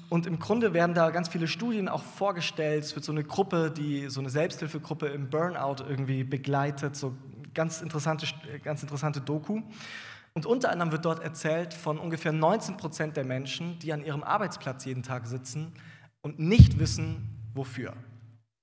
und 0.07 0.27
im 0.27 0.39
Grunde 0.39 0.73
werden 0.73 0.95
da 0.95 1.09
ganz 1.09 1.27
viele 1.27 1.49
Studien 1.49 1.89
auch 1.89 2.03
vorgestellt. 2.03 2.85
Es 2.85 2.95
wird 2.95 3.03
so 3.03 3.11
eine 3.11 3.25
Gruppe, 3.25 3.69
die 3.69 4.09
so 4.09 4.21
eine 4.21 4.29
Selbsthilfegruppe 4.29 5.07
im 5.07 5.29
Burnout 5.29 5.83
irgendwie 5.85 6.23
begleitet. 6.23 6.95
So 6.95 7.17
ganz 7.53 7.81
interessante, 7.81 8.27
ganz 8.63 8.81
interessante 8.81 9.19
Doku. 9.19 9.61
Und 10.33 10.45
unter 10.45 10.71
anderem 10.71 10.91
wird 10.91 11.05
dort 11.05 11.21
erzählt 11.21 11.73
von 11.73 11.97
ungefähr 11.97 12.31
19 12.31 12.77
Prozent 12.77 13.17
der 13.17 13.25
Menschen, 13.25 13.79
die 13.79 13.93
an 13.93 14.03
ihrem 14.03 14.23
Arbeitsplatz 14.23 14.85
jeden 14.85 15.03
Tag 15.03 15.25
sitzen 15.27 15.73
und 16.21 16.39
nicht 16.39 16.79
wissen, 16.79 17.51
wofür. 17.53 17.93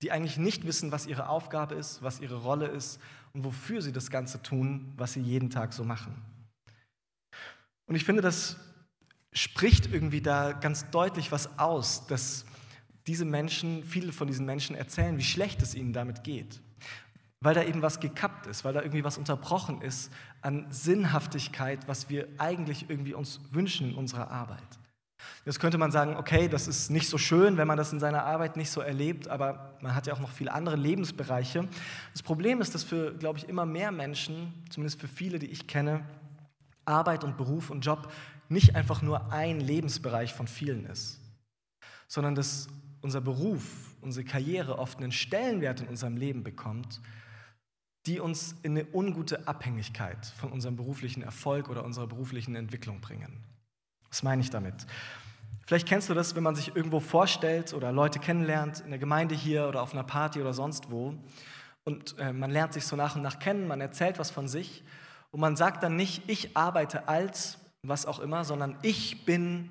Die 0.02 0.12
eigentlich 0.12 0.38
nicht 0.38 0.66
wissen, 0.66 0.92
was 0.92 1.06
ihre 1.06 1.28
Aufgabe 1.28 1.74
ist, 1.74 2.02
was 2.02 2.20
ihre 2.20 2.36
Rolle 2.36 2.66
ist 2.66 3.00
und 3.32 3.44
wofür 3.44 3.82
sie 3.82 3.92
das 3.92 4.10
Ganze 4.10 4.42
tun, 4.42 4.92
was 4.96 5.14
sie 5.14 5.20
jeden 5.20 5.50
Tag 5.50 5.72
so 5.72 5.84
machen. 5.84 6.22
Und 7.86 7.94
ich 7.94 8.04
finde, 8.04 8.22
das 8.22 8.56
spricht 9.32 9.92
irgendwie 9.92 10.20
da 10.20 10.52
ganz 10.52 10.90
deutlich 10.90 11.32
was 11.32 11.58
aus, 11.58 12.06
dass 12.06 12.46
diese 13.06 13.24
Menschen, 13.24 13.84
viele 13.84 14.12
von 14.12 14.26
diesen 14.26 14.46
Menschen 14.46 14.74
erzählen, 14.74 15.18
wie 15.18 15.24
schlecht 15.24 15.62
es 15.62 15.74
ihnen 15.74 15.92
damit 15.92 16.24
geht. 16.24 16.60
Weil 17.40 17.54
da 17.54 17.62
eben 17.62 17.82
was 17.82 18.00
gekappt 18.00 18.46
ist, 18.46 18.64
weil 18.64 18.72
da 18.72 18.80
irgendwie 18.80 19.04
was 19.04 19.18
unterbrochen 19.18 19.82
ist 19.82 20.12
an 20.40 20.66
Sinnhaftigkeit, 20.70 21.86
was 21.86 22.08
wir 22.08 22.28
eigentlich 22.38 22.88
irgendwie 22.88 23.14
uns 23.14 23.40
wünschen 23.52 23.90
in 23.90 23.94
unserer 23.94 24.30
Arbeit. 24.30 24.78
Jetzt 25.44 25.60
könnte 25.60 25.78
man 25.78 25.90
sagen, 25.90 26.16
okay, 26.16 26.48
das 26.48 26.66
ist 26.66 26.90
nicht 26.90 27.08
so 27.08 27.18
schön, 27.18 27.56
wenn 27.56 27.68
man 27.68 27.76
das 27.76 27.92
in 27.92 28.00
seiner 28.00 28.24
Arbeit 28.24 28.56
nicht 28.56 28.70
so 28.70 28.80
erlebt, 28.80 29.28
aber 29.28 29.76
man 29.80 29.94
hat 29.94 30.06
ja 30.06 30.14
auch 30.14 30.20
noch 30.20 30.30
viele 30.30 30.52
andere 30.52 30.76
Lebensbereiche. 30.76 31.68
Das 32.12 32.22
Problem 32.22 32.60
ist, 32.60 32.74
dass 32.74 32.84
für, 32.84 33.14
glaube 33.14 33.38
ich, 33.38 33.48
immer 33.48 33.66
mehr 33.66 33.92
Menschen, 33.92 34.52
zumindest 34.70 35.00
für 35.00 35.08
viele, 35.08 35.38
die 35.38 35.46
ich 35.46 35.66
kenne, 35.66 36.04
Arbeit 36.84 37.24
und 37.24 37.36
Beruf 37.36 37.70
und 37.70 37.80
Job 37.84 38.10
nicht 38.48 38.76
einfach 38.76 39.02
nur 39.02 39.32
ein 39.32 39.60
Lebensbereich 39.60 40.32
von 40.32 40.46
vielen 40.46 40.86
ist, 40.86 41.20
sondern 42.06 42.34
dass 42.34 42.68
unser 43.00 43.20
Beruf, 43.20 43.62
unsere 44.00 44.24
Karriere 44.24 44.78
oft 44.78 44.98
einen 44.98 45.12
Stellenwert 45.12 45.80
in 45.80 45.88
unserem 45.88 46.16
Leben 46.16 46.44
bekommt, 46.44 47.00
die 48.06 48.20
uns 48.20 48.54
in 48.62 48.78
eine 48.78 48.86
ungute 48.92 49.46
Abhängigkeit 49.48 50.26
von 50.38 50.52
unserem 50.52 50.76
beruflichen 50.76 51.22
Erfolg 51.22 51.68
oder 51.68 51.84
unserer 51.84 52.06
beruflichen 52.06 52.54
Entwicklung 52.54 53.00
bringen. 53.00 53.44
Was 54.08 54.22
meine 54.22 54.42
ich 54.42 54.50
damit? 54.50 54.86
Vielleicht 55.66 55.88
kennst 55.88 56.08
du 56.08 56.14
das, 56.14 56.36
wenn 56.36 56.44
man 56.44 56.54
sich 56.54 56.76
irgendwo 56.76 57.00
vorstellt 57.00 57.74
oder 57.74 57.90
Leute 57.90 58.20
kennenlernt, 58.20 58.80
in 58.80 58.90
der 58.90 59.00
Gemeinde 59.00 59.34
hier 59.34 59.66
oder 59.66 59.82
auf 59.82 59.92
einer 59.92 60.04
Party 60.04 60.40
oder 60.40 60.52
sonst 60.52 60.90
wo. 60.90 61.14
Und 61.82 62.16
äh, 62.18 62.32
man 62.32 62.50
lernt 62.50 62.72
sich 62.72 62.86
so 62.86 62.94
nach 62.94 63.16
und 63.16 63.22
nach 63.22 63.40
kennen, 63.40 63.66
man 63.66 63.80
erzählt 63.80 64.18
was 64.18 64.30
von 64.30 64.46
sich. 64.46 64.84
Und 65.32 65.40
man 65.40 65.56
sagt 65.56 65.82
dann 65.82 65.96
nicht, 65.96 66.28
ich 66.28 66.56
arbeite 66.56 67.08
als 67.08 67.58
was 67.82 68.06
auch 68.06 68.20
immer, 68.20 68.44
sondern 68.44 68.78
ich 68.82 69.24
bin 69.24 69.70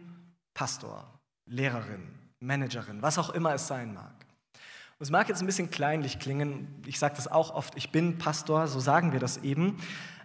Pastor, 0.54 1.20
Lehrerin, 1.46 2.08
Managerin, 2.40 3.02
was 3.02 3.18
auch 3.18 3.30
immer 3.30 3.54
es 3.54 3.68
sein 3.68 3.94
mag. 3.94 4.25
Und 4.98 5.04
es 5.04 5.12
mag 5.12 5.28
jetzt 5.28 5.42
ein 5.42 5.46
bisschen 5.46 5.70
kleinlich 5.70 6.20
klingen, 6.20 6.82
ich 6.86 7.00
sage 7.00 7.16
das 7.16 7.28
auch 7.28 7.54
oft, 7.54 7.76
ich 7.76 7.92
bin 7.92 8.18
Pastor, 8.18 8.68
so 8.68 8.80
sagen 8.80 9.12
wir 9.12 9.20
das 9.20 9.38
eben. 9.44 9.78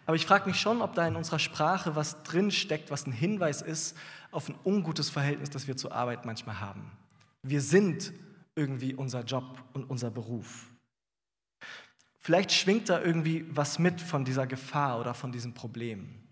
Aber 0.06 0.14
ich 0.14 0.26
frage 0.26 0.48
mich 0.48 0.60
schon, 0.60 0.80
ob 0.80 0.94
da 0.94 1.06
in 1.06 1.16
unserer 1.16 1.40
Sprache 1.40 1.96
was 1.96 2.22
drin 2.22 2.50
steckt, 2.52 2.90
was 2.90 3.06
ein 3.06 3.12
Hinweis 3.12 3.62
ist 3.62 3.96
auf 4.30 4.48
ein 4.48 4.54
ungutes 4.64 5.10
Verhältnis, 5.10 5.50
das 5.50 5.66
wir 5.66 5.76
zur 5.76 5.92
Arbeit 5.92 6.24
manchmal 6.24 6.60
haben. 6.60 6.90
Wir 7.42 7.60
sind 7.60 8.12
irgendwie 8.54 8.94
unser 8.94 9.24
Job 9.24 9.62
und 9.72 9.90
unser 9.90 10.10
Beruf. 10.10 10.70
Vielleicht 12.18 12.52
schwingt 12.52 12.88
da 12.88 13.00
irgendwie 13.00 13.46
was 13.50 13.78
mit 13.78 14.00
von 14.00 14.24
dieser 14.24 14.46
Gefahr 14.46 15.00
oder 15.00 15.14
von 15.14 15.32
diesem 15.32 15.54
Problem, 15.54 16.22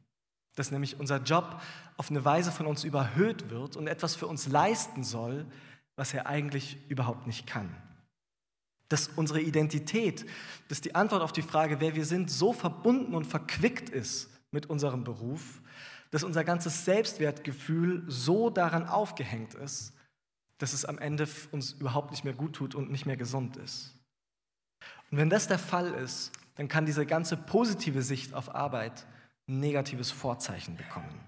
dass 0.55 0.71
nämlich 0.71 1.01
unser 1.01 1.19
Job 1.23 1.61
auf 1.97 2.11
eine 2.11 2.25
Weise 2.25 2.53
von 2.53 2.67
uns 2.67 2.85
überhöht 2.85 3.51
wird 3.51 3.77
und 3.77 3.89
etwas 3.89 4.15
für 4.15 4.27
uns 4.27 4.47
leisten 4.47 5.03
soll, 5.03 5.47
was 5.97 6.15
er 6.15 6.27
eigentlich 6.27 6.79
überhaupt 6.89 7.27
nicht 7.27 7.47
kann. 7.47 7.75
Dass 8.89 9.09
unsere 9.09 9.41
Identität, 9.41 10.27
dass 10.69 10.81
die 10.81 10.95
Antwort 10.95 11.23
auf 11.23 11.33
die 11.33 11.43
Frage, 11.43 11.81
wer 11.81 11.95
wir 11.95 12.05
sind, 12.05 12.31
so 12.31 12.53
verbunden 12.53 13.15
und 13.15 13.27
verquickt 13.27 13.91
ist 13.91 14.31
mit 14.51 14.67
unserem 14.67 15.05
Beruf, 15.05 15.61
dass 16.11 16.25
unser 16.25 16.45
ganzes 16.45 16.85
Selbstwertgefühl 16.85 18.05
so 18.09 18.49
daran 18.49 18.87
aufgehängt 18.87 19.55
ist, 19.55 19.93
dass 20.57 20.73
es 20.73 20.85
am 20.85 20.99
Ende 20.99 21.29
uns 21.53 21.73
überhaupt 21.73 22.11
nicht 22.11 22.25
mehr 22.25 22.33
gut 22.33 22.55
tut 22.55 22.75
und 22.75 22.91
nicht 22.91 23.07
mehr 23.07 23.17
gesund 23.17 23.57
ist. 23.59 23.95
Und 25.11 25.19
wenn 25.19 25.31
das 25.31 25.49
der 25.49 25.59
Fall 25.59 25.93
ist, 25.95 26.33
dann 26.57 26.69
kann 26.69 26.87
diese 26.87 27.07
ganze 27.07 27.37
positive 27.37 28.03
Sicht 28.03 28.35
auf 28.35 28.55
Arbeit 28.55 29.07
ein 29.49 29.61
negatives 29.61 30.11
Vorzeichen 30.11 30.77
bekommen. 30.77 31.21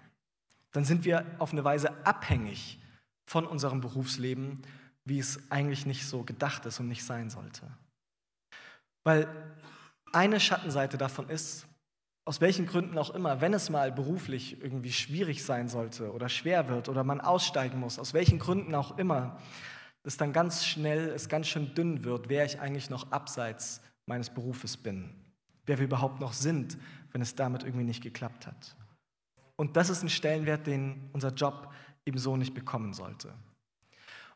Dann 0.72 0.84
sind 0.84 1.04
wir 1.04 1.24
auf 1.38 1.52
eine 1.52 1.64
Weise 1.64 2.04
abhängig 2.04 2.78
von 3.26 3.46
unserem 3.46 3.80
Berufsleben, 3.80 4.62
wie 5.04 5.18
es 5.18 5.50
eigentlich 5.50 5.86
nicht 5.86 6.06
so 6.06 6.22
gedacht 6.22 6.66
ist 6.66 6.80
und 6.80 6.88
nicht 6.88 7.04
sein 7.04 7.30
sollte. 7.30 7.62
Weil 9.04 9.28
eine 10.12 10.40
Schattenseite 10.40 10.98
davon 10.98 11.28
ist, 11.28 11.66
aus 12.24 12.40
welchen 12.40 12.66
Gründen 12.66 12.98
auch 12.98 13.10
immer, 13.10 13.40
wenn 13.40 13.54
es 13.54 13.70
mal 13.70 13.90
beruflich 13.90 14.60
irgendwie 14.62 14.92
schwierig 14.92 15.44
sein 15.44 15.68
sollte 15.68 16.12
oder 16.12 16.28
schwer 16.28 16.68
wird 16.68 16.88
oder 16.88 17.02
man 17.02 17.20
aussteigen 17.20 17.80
muss, 17.80 17.98
aus 17.98 18.14
welchen 18.14 18.38
Gründen 18.38 18.74
auch 18.74 18.98
immer, 18.98 19.38
dass 20.02 20.16
dann 20.16 20.32
ganz 20.32 20.64
schnell 20.64 21.08
es 21.08 21.28
ganz 21.28 21.48
schön 21.48 21.74
dünn 21.74 22.04
wird, 22.04 22.28
wer 22.28 22.44
ich 22.44 22.60
eigentlich 22.60 22.90
noch 22.90 23.10
abseits 23.10 23.82
meines 24.06 24.30
Berufes 24.30 24.76
bin, 24.76 25.14
wer 25.66 25.78
wir 25.78 25.86
überhaupt 25.86 26.20
noch 26.20 26.32
sind, 26.32 26.78
wenn 27.12 27.22
es 27.22 27.34
damit 27.34 27.64
irgendwie 27.64 27.84
nicht 27.84 28.02
geklappt 28.02 28.46
hat. 28.46 28.76
Und 29.56 29.76
das 29.76 29.90
ist 29.90 30.02
ein 30.02 30.08
Stellenwert, 30.08 30.66
den 30.66 31.10
unser 31.12 31.32
Job 31.34 31.72
ebenso 32.06 32.36
nicht 32.36 32.54
bekommen 32.54 32.94
sollte. 32.94 33.34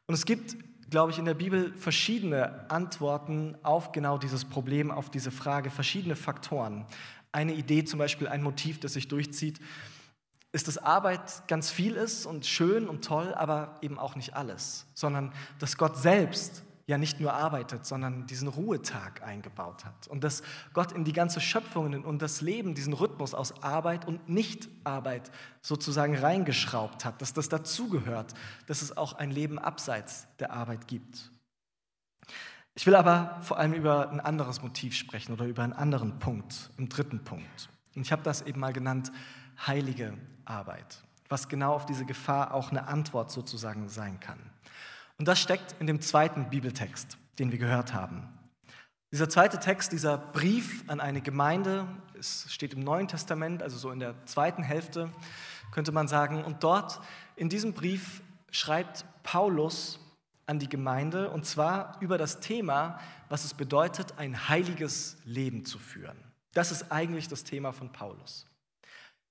Und 0.07 0.15
es 0.15 0.27
gibt, 0.27 0.57
glaube 0.91 1.13
ich, 1.13 1.19
in 1.19 1.25
der 1.25 1.35
Bibel 1.35 1.73
verschiedene 1.77 2.71
Antworten 2.71 3.57
auf 3.63 3.93
genau 3.93 4.19
dieses 4.19 4.45
Problem, 4.45 4.91
auf 4.91 5.11
diese 5.11 5.31
Frage, 5.31 5.71
verschiedene 5.71 6.17
Faktoren. 6.17 6.87
Eine 7.33 7.55
Idee, 7.55 7.85
zum 7.85 7.99
Beispiel 7.99 8.29
ein 8.29 8.43
Motiv, 8.43 8.81
das 8.81 8.93
sich 8.93 9.09
durchzieht, 9.09 9.61
ist, 10.53 10.69
dass 10.69 10.79
Arbeit 10.79 11.49
ganz 11.49 11.71
viel 11.71 11.95
ist 11.95 12.27
und 12.27 12.47
schön 12.47 12.89
und 12.89 13.05
toll, 13.05 13.35
aber 13.35 13.79
eben 13.83 13.99
auch 13.99 14.15
nicht 14.15 14.35
alles, 14.35 14.87
sondern 14.95 15.33
dass 15.59 15.77
Gott 15.77 15.97
selbst 15.97 16.63
ja 16.87 16.99
nicht 16.99 17.21
nur 17.21 17.33
arbeitet, 17.33 17.87
sondern 17.87 18.27
diesen 18.27 18.49
Ruhetag 18.49 19.23
eingebaut 19.23 19.85
hat 19.85 20.07
und 20.09 20.23
dass 20.23 20.43
Gott 20.75 20.93
in 20.93 21.05
die 21.05 21.13
ganze 21.13 21.41
Schöpfung 21.41 22.05
und 22.05 22.21
das 22.21 22.41
Leben 22.41 22.75
diesen 22.75 22.93
Rhythmus 22.93 23.35
aus 23.35 23.63
Arbeit 23.63 24.07
und 24.07 24.29
Nichtarbeit 24.29 25.31
sozusagen 25.63 26.17
reingeschraubt 26.17 27.05
hat, 27.05 27.23
dass 27.23 27.33
das 27.33 27.49
dazugehört, 27.49 28.35
dass 28.67 28.83
es 28.83 28.97
auch 28.97 29.15
ein 29.15 29.31
Leben 29.31 29.59
abseits 29.59 30.27
der 30.39 30.53
Arbeit 30.53 30.87
gibt. 30.87 31.31
Ich 32.75 32.87
will 32.87 32.97
aber 32.97 33.39
vor 33.41 33.59
allem 33.59 33.73
über 33.73 34.11
ein 34.11 34.21
anderes 34.21 34.61
Motiv 34.61 34.95
sprechen 34.95 35.33
oder 35.33 35.47
über 35.47 35.63
einen 35.63 35.73
anderen 35.73 36.19
Punkt, 36.19 36.71
einen 36.77 36.89
dritten 36.89 37.23
Punkt. 37.23 37.69
Und 37.95 38.03
ich 38.03 38.13
habe 38.13 38.23
das 38.23 38.43
eben 38.43 38.61
mal 38.61 38.73
genannt, 38.73 39.13
heilige 39.67 40.19
Arbeit, 40.45 41.03
was 41.29 41.49
genau 41.49 41.75
auf 41.75 41.87
diese 41.87 42.05
Gefahr 42.05 42.53
auch 42.53 42.71
eine 42.71 42.89
Antwort 42.89 43.31
sozusagen 43.31 43.89
sein 43.89 44.19
kann. 44.19 44.41
Und 45.19 45.29
das 45.29 45.41
steckt 45.41 45.77
in 45.81 45.87
dem 45.87 46.01
zweiten 46.01 46.51
Bibeltext, 46.51 47.17
den 47.39 47.53
wir 47.53 47.59
gehört 47.59 47.95
haben. 47.95 48.29
Dieser 49.13 49.29
zweite 49.29 49.61
Text, 49.61 49.93
dieser 49.93 50.19
Brief 50.19 50.83
an 50.89 51.01
eine 51.01 51.21
Gemeinde, 51.21 51.87
es 52.19 52.53
steht 52.53 52.75
im 52.75 52.81
Neuen 52.81 53.07
Testament, 53.07 53.63
also 53.63 53.79
so 53.79 53.93
in 53.93 54.01
der 54.01 54.15
zweiten 54.27 54.65
Hälfte, 54.65 55.13
könnte 55.71 55.93
man 55.93 56.09
sagen. 56.09 56.43
Und 56.43 56.65
dort 56.65 57.01
in 57.37 57.49
diesem 57.49 57.75
Brief 57.75 58.23
schreibt 58.51 59.05
Paulus 59.23 60.01
an 60.47 60.59
die 60.59 60.69
Gemeinde 60.69 61.31
und 61.31 61.47
zwar 61.47 61.97
über 62.01 62.19
das 62.19 62.41
Thema, 62.41 62.99
was 63.29 63.45
es 63.45 63.55
bedeutet, 63.55 64.19
ein 64.19 64.49
heiliges 64.49 65.17
Leben 65.25 65.65
zu 65.65 65.79
führen. 65.79 66.19
Das 66.53 66.71
ist 66.71 66.91
eigentlich 66.91 67.29
das 67.29 67.45
Thema 67.45 67.73
von 67.73 67.93
Paulus. 67.93 68.47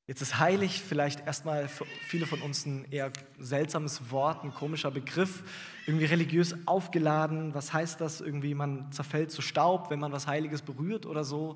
Jetzt 0.05 0.21
ist 0.21 0.37
heilig 0.37 0.83
vielleicht 0.83 1.25
erstmal 1.25 1.69
für 1.69 1.85
viele 2.07 2.25
von 2.25 2.41
uns 2.41 2.65
ein 2.65 2.85
eher 2.91 3.11
seltsames 3.39 4.11
Wort, 4.11 4.43
ein 4.43 4.53
komischer 4.53 4.91
Begriff, 4.91 5.43
irgendwie 5.87 6.05
religiös 6.05 6.55
aufgeladen. 6.67 7.53
Was 7.53 7.71
heißt 7.71 8.01
das? 8.01 8.19
Irgendwie 8.19 8.53
man 8.53 8.91
zerfällt 8.91 9.31
zu 9.31 9.41
Staub, 9.41 9.89
wenn 9.89 9.99
man 9.99 10.11
was 10.11 10.27
Heiliges 10.27 10.61
berührt 10.61 11.05
oder 11.05 11.23
so. 11.23 11.55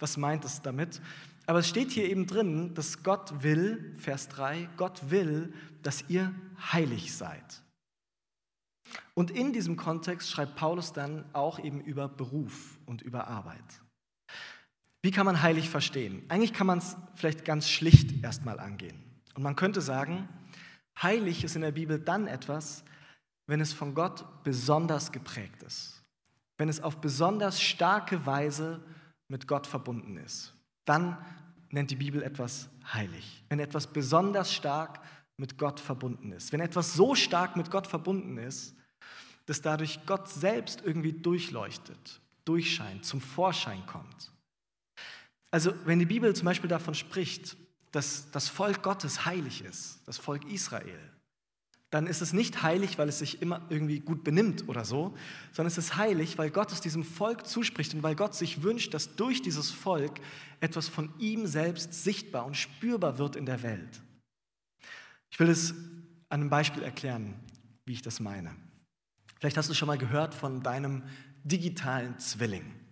Was 0.00 0.16
meint 0.16 0.44
es 0.44 0.60
damit? 0.60 1.00
Aber 1.46 1.60
es 1.60 1.68
steht 1.68 1.92
hier 1.92 2.08
eben 2.08 2.26
drin, 2.26 2.74
dass 2.74 3.04
Gott 3.04 3.44
will, 3.44 3.94
Vers 3.98 4.28
3, 4.28 4.68
Gott 4.76 5.10
will, 5.10 5.54
dass 5.82 6.04
ihr 6.08 6.34
heilig 6.72 7.14
seid. 7.14 7.62
Und 9.14 9.30
in 9.30 9.52
diesem 9.52 9.76
Kontext 9.76 10.30
schreibt 10.30 10.56
Paulus 10.56 10.92
dann 10.92 11.24
auch 11.32 11.60
eben 11.60 11.80
über 11.80 12.08
Beruf 12.08 12.78
und 12.86 13.02
über 13.02 13.28
Arbeit. 13.28 13.83
Wie 15.04 15.10
kann 15.10 15.26
man 15.26 15.42
heilig 15.42 15.68
verstehen? 15.68 16.22
Eigentlich 16.30 16.54
kann 16.54 16.66
man 16.66 16.78
es 16.78 16.96
vielleicht 17.14 17.44
ganz 17.44 17.68
schlicht 17.68 18.24
erstmal 18.24 18.58
angehen. 18.58 18.98
Und 19.34 19.42
man 19.42 19.54
könnte 19.54 19.82
sagen, 19.82 20.30
heilig 21.02 21.44
ist 21.44 21.56
in 21.56 21.60
der 21.60 21.72
Bibel 21.72 21.98
dann 21.98 22.26
etwas, 22.26 22.84
wenn 23.46 23.60
es 23.60 23.74
von 23.74 23.94
Gott 23.94 24.24
besonders 24.44 25.12
geprägt 25.12 25.62
ist. 25.62 26.02
Wenn 26.56 26.70
es 26.70 26.82
auf 26.82 27.02
besonders 27.02 27.60
starke 27.60 28.24
Weise 28.24 28.80
mit 29.28 29.46
Gott 29.46 29.66
verbunden 29.66 30.16
ist. 30.16 30.54
Dann 30.86 31.18
nennt 31.68 31.90
die 31.90 31.96
Bibel 31.96 32.22
etwas 32.22 32.70
heilig. 32.94 33.44
Wenn 33.50 33.60
etwas 33.60 33.86
besonders 33.86 34.54
stark 34.54 35.02
mit 35.36 35.58
Gott 35.58 35.80
verbunden 35.80 36.32
ist. 36.32 36.50
Wenn 36.50 36.60
etwas 36.60 36.94
so 36.94 37.14
stark 37.14 37.56
mit 37.56 37.70
Gott 37.70 37.86
verbunden 37.86 38.38
ist, 38.38 38.74
dass 39.44 39.60
dadurch 39.60 40.06
Gott 40.06 40.30
selbst 40.30 40.80
irgendwie 40.82 41.12
durchleuchtet, 41.12 42.22
durchscheint, 42.46 43.04
zum 43.04 43.20
Vorschein 43.20 43.84
kommt. 43.84 44.32
Also 45.54 45.72
wenn 45.84 46.00
die 46.00 46.04
Bibel 46.04 46.34
zum 46.34 46.46
Beispiel 46.46 46.68
davon 46.68 46.96
spricht, 46.96 47.56
dass 47.92 48.28
das 48.32 48.48
Volk 48.48 48.82
Gottes 48.82 49.24
heilig 49.24 49.62
ist, 49.62 50.00
das 50.04 50.18
Volk 50.18 50.50
Israel, 50.50 50.98
dann 51.90 52.08
ist 52.08 52.22
es 52.22 52.32
nicht 52.32 52.64
heilig, 52.64 52.98
weil 52.98 53.08
es 53.08 53.20
sich 53.20 53.40
immer 53.40 53.64
irgendwie 53.68 54.00
gut 54.00 54.24
benimmt 54.24 54.68
oder 54.68 54.84
so, 54.84 55.14
sondern 55.52 55.68
es 55.68 55.78
ist 55.78 55.94
heilig, 55.94 56.38
weil 56.38 56.50
Gott 56.50 56.72
es 56.72 56.80
diesem 56.80 57.04
Volk 57.04 57.46
zuspricht 57.46 57.94
und 57.94 58.02
weil 58.02 58.16
Gott 58.16 58.34
sich 58.34 58.64
wünscht, 58.64 58.94
dass 58.94 59.14
durch 59.14 59.42
dieses 59.42 59.70
Volk 59.70 60.20
etwas 60.58 60.88
von 60.88 61.14
ihm 61.20 61.46
selbst 61.46 62.02
sichtbar 62.02 62.46
und 62.46 62.56
spürbar 62.56 63.18
wird 63.18 63.36
in 63.36 63.46
der 63.46 63.62
Welt. 63.62 64.02
Ich 65.30 65.38
will 65.38 65.50
es 65.50 65.70
an 66.30 66.40
einem 66.40 66.50
Beispiel 66.50 66.82
erklären, 66.82 67.36
wie 67.84 67.92
ich 67.92 68.02
das 68.02 68.18
meine. 68.18 68.56
Vielleicht 69.38 69.56
hast 69.56 69.70
du 69.70 69.74
schon 69.74 69.86
mal 69.86 69.98
gehört 69.98 70.34
von 70.34 70.64
deinem 70.64 71.04
digitalen 71.44 72.18
Zwilling. 72.18 72.83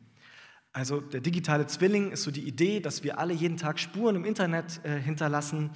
Also 0.73 1.01
der 1.01 1.21
digitale 1.21 1.67
Zwilling 1.67 2.13
ist 2.13 2.23
so 2.23 2.31
die 2.31 2.47
Idee, 2.47 2.81
dass 2.81 3.05
wir 3.05 3.19
alle 3.19 3.35
jeden 3.35 3.59
Tag 3.59 3.79
Spuren 3.79 4.17
im 4.17 4.25
Internet 4.25 4.81
äh, 4.85 4.99
hinterlassen. 4.99 5.71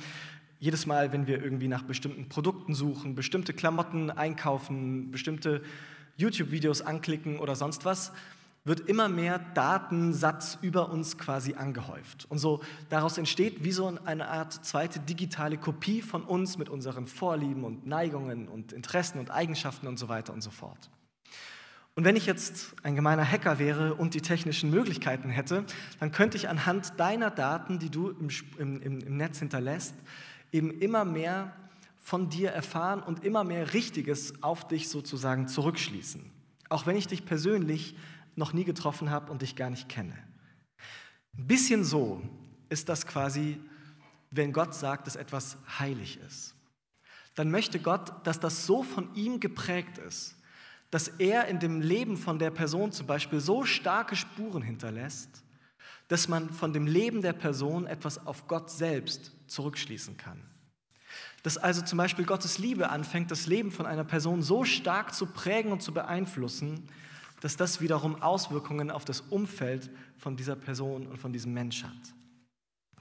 Jedes 0.58 0.86
Mal, 0.86 1.12
wenn 1.12 1.26
wir 1.26 1.42
irgendwie 1.42 1.68
nach 1.68 1.82
bestimmten 1.82 2.30
Produkten 2.30 2.74
suchen, 2.74 3.14
bestimmte 3.14 3.52
Klamotten 3.52 4.10
einkaufen, 4.10 5.10
bestimmte 5.10 5.62
YouTube-Videos 6.16 6.80
anklicken 6.80 7.38
oder 7.38 7.56
sonst 7.56 7.84
was, 7.84 8.12
wird 8.64 8.80
immer 8.88 9.08
mehr 9.08 9.38
Datensatz 9.38 10.58
über 10.60 10.90
uns 10.90 11.18
quasi 11.18 11.54
angehäuft. 11.54 12.26
Und 12.30 12.38
so 12.38 12.60
daraus 12.88 13.18
entsteht 13.18 13.62
wie 13.62 13.72
so 13.72 13.96
eine 14.04 14.28
Art 14.28 14.52
zweite 14.64 14.98
digitale 14.98 15.58
Kopie 15.58 16.02
von 16.02 16.24
uns 16.24 16.56
mit 16.56 16.68
unseren 16.68 17.06
Vorlieben 17.06 17.64
und 17.64 17.86
Neigungen 17.86 18.48
und 18.48 18.72
Interessen 18.72 19.20
und 19.20 19.30
Eigenschaften 19.30 19.86
und 19.86 19.98
so 19.98 20.08
weiter 20.08 20.32
und 20.32 20.40
so 20.40 20.50
fort. 20.50 20.90
Und 21.96 22.04
wenn 22.04 22.14
ich 22.14 22.26
jetzt 22.26 22.74
ein 22.82 22.94
gemeiner 22.94 23.24
Hacker 23.24 23.58
wäre 23.58 23.94
und 23.94 24.12
die 24.12 24.20
technischen 24.20 24.70
Möglichkeiten 24.70 25.30
hätte, 25.30 25.64
dann 25.98 26.12
könnte 26.12 26.36
ich 26.36 26.50
anhand 26.50 27.00
deiner 27.00 27.30
Daten, 27.30 27.78
die 27.78 27.90
du 27.90 28.10
im, 28.10 28.82
im, 28.82 29.00
im 29.00 29.16
Netz 29.16 29.38
hinterlässt, 29.38 29.94
eben 30.52 30.70
immer 30.78 31.06
mehr 31.06 31.56
von 31.98 32.28
dir 32.28 32.50
erfahren 32.50 33.02
und 33.02 33.24
immer 33.24 33.44
mehr 33.44 33.72
Richtiges 33.72 34.42
auf 34.42 34.68
dich 34.68 34.90
sozusagen 34.90 35.48
zurückschließen. 35.48 36.30
Auch 36.68 36.86
wenn 36.86 36.96
ich 36.96 37.06
dich 37.06 37.24
persönlich 37.24 37.96
noch 38.34 38.52
nie 38.52 38.64
getroffen 38.64 39.10
habe 39.10 39.32
und 39.32 39.40
dich 39.40 39.56
gar 39.56 39.70
nicht 39.70 39.88
kenne. 39.88 40.16
Ein 41.38 41.46
bisschen 41.46 41.82
so 41.82 42.20
ist 42.68 42.90
das 42.90 43.06
quasi, 43.06 43.58
wenn 44.30 44.52
Gott 44.52 44.74
sagt, 44.74 45.06
dass 45.06 45.16
etwas 45.16 45.56
heilig 45.78 46.18
ist. 46.26 46.54
Dann 47.34 47.50
möchte 47.50 47.80
Gott, 47.80 48.26
dass 48.26 48.38
das 48.38 48.66
so 48.66 48.82
von 48.82 49.14
ihm 49.14 49.40
geprägt 49.40 49.96
ist, 49.96 50.36
dass 50.90 51.08
er 51.08 51.48
in 51.48 51.58
dem 51.58 51.80
Leben 51.80 52.16
von 52.16 52.38
der 52.38 52.50
Person 52.50 52.92
zum 52.92 53.06
Beispiel 53.06 53.40
so 53.40 53.64
starke 53.64 54.16
Spuren 54.16 54.62
hinterlässt, 54.62 55.42
dass 56.08 56.28
man 56.28 56.50
von 56.50 56.72
dem 56.72 56.86
Leben 56.86 57.22
der 57.22 57.32
Person 57.32 57.86
etwas 57.86 58.26
auf 58.26 58.46
Gott 58.46 58.70
selbst 58.70 59.32
zurückschließen 59.48 60.16
kann. 60.16 60.40
Dass 61.42 61.58
also 61.58 61.82
zum 61.82 61.98
Beispiel 61.98 62.24
Gottes 62.24 62.58
Liebe 62.58 62.90
anfängt, 62.90 63.30
das 63.30 63.46
Leben 63.46 63.72
von 63.72 63.86
einer 63.86 64.04
Person 64.04 64.42
so 64.42 64.64
stark 64.64 65.14
zu 65.14 65.26
prägen 65.26 65.72
und 65.72 65.82
zu 65.82 65.92
beeinflussen, 65.92 66.88
dass 67.40 67.56
das 67.56 67.80
wiederum 67.80 68.22
Auswirkungen 68.22 68.90
auf 68.90 69.04
das 69.04 69.20
Umfeld 69.20 69.90
von 70.18 70.36
dieser 70.36 70.56
Person 70.56 71.06
und 71.06 71.18
von 71.18 71.32
diesem 71.32 71.52
Mensch 71.52 71.84
hat. 71.84 71.92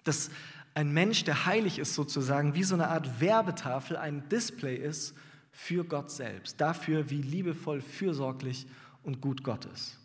Dass 0.04 0.30
ein 0.74 0.91
Mensch, 0.91 1.24
der 1.24 1.45
heilig 1.45 1.80
ist, 1.80 1.95
sozusagen 1.95 2.54
wie 2.54 2.63
so 2.63 2.76
eine 2.76 2.89
Art 2.89 3.21
Werbetafel, 3.21 3.95
ein 3.95 4.28
Display 4.30 4.76
ist 4.76 5.15
für 5.55 5.85
Gott 5.85 6.11
selbst, 6.11 6.59
dafür, 6.59 7.09
wie 7.09 7.21
liebevoll, 7.21 7.81
fürsorglich 7.81 8.67
und 9.03 9.21
gut 9.21 9.41
Gott 9.41 9.63
ist. 9.65 9.97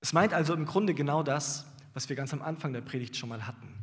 Es 0.00 0.12
meint 0.12 0.34
also 0.34 0.52
im 0.52 0.66
Grunde 0.66 0.92
genau 0.92 1.22
das, 1.22 1.64
was 1.94 2.10
wir 2.10 2.14
ganz 2.14 2.34
am 2.34 2.42
Anfang 2.42 2.74
der 2.74 2.82
Predigt 2.82 3.16
schon 3.16 3.30
mal 3.30 3.46
hatten. 3.46 3.74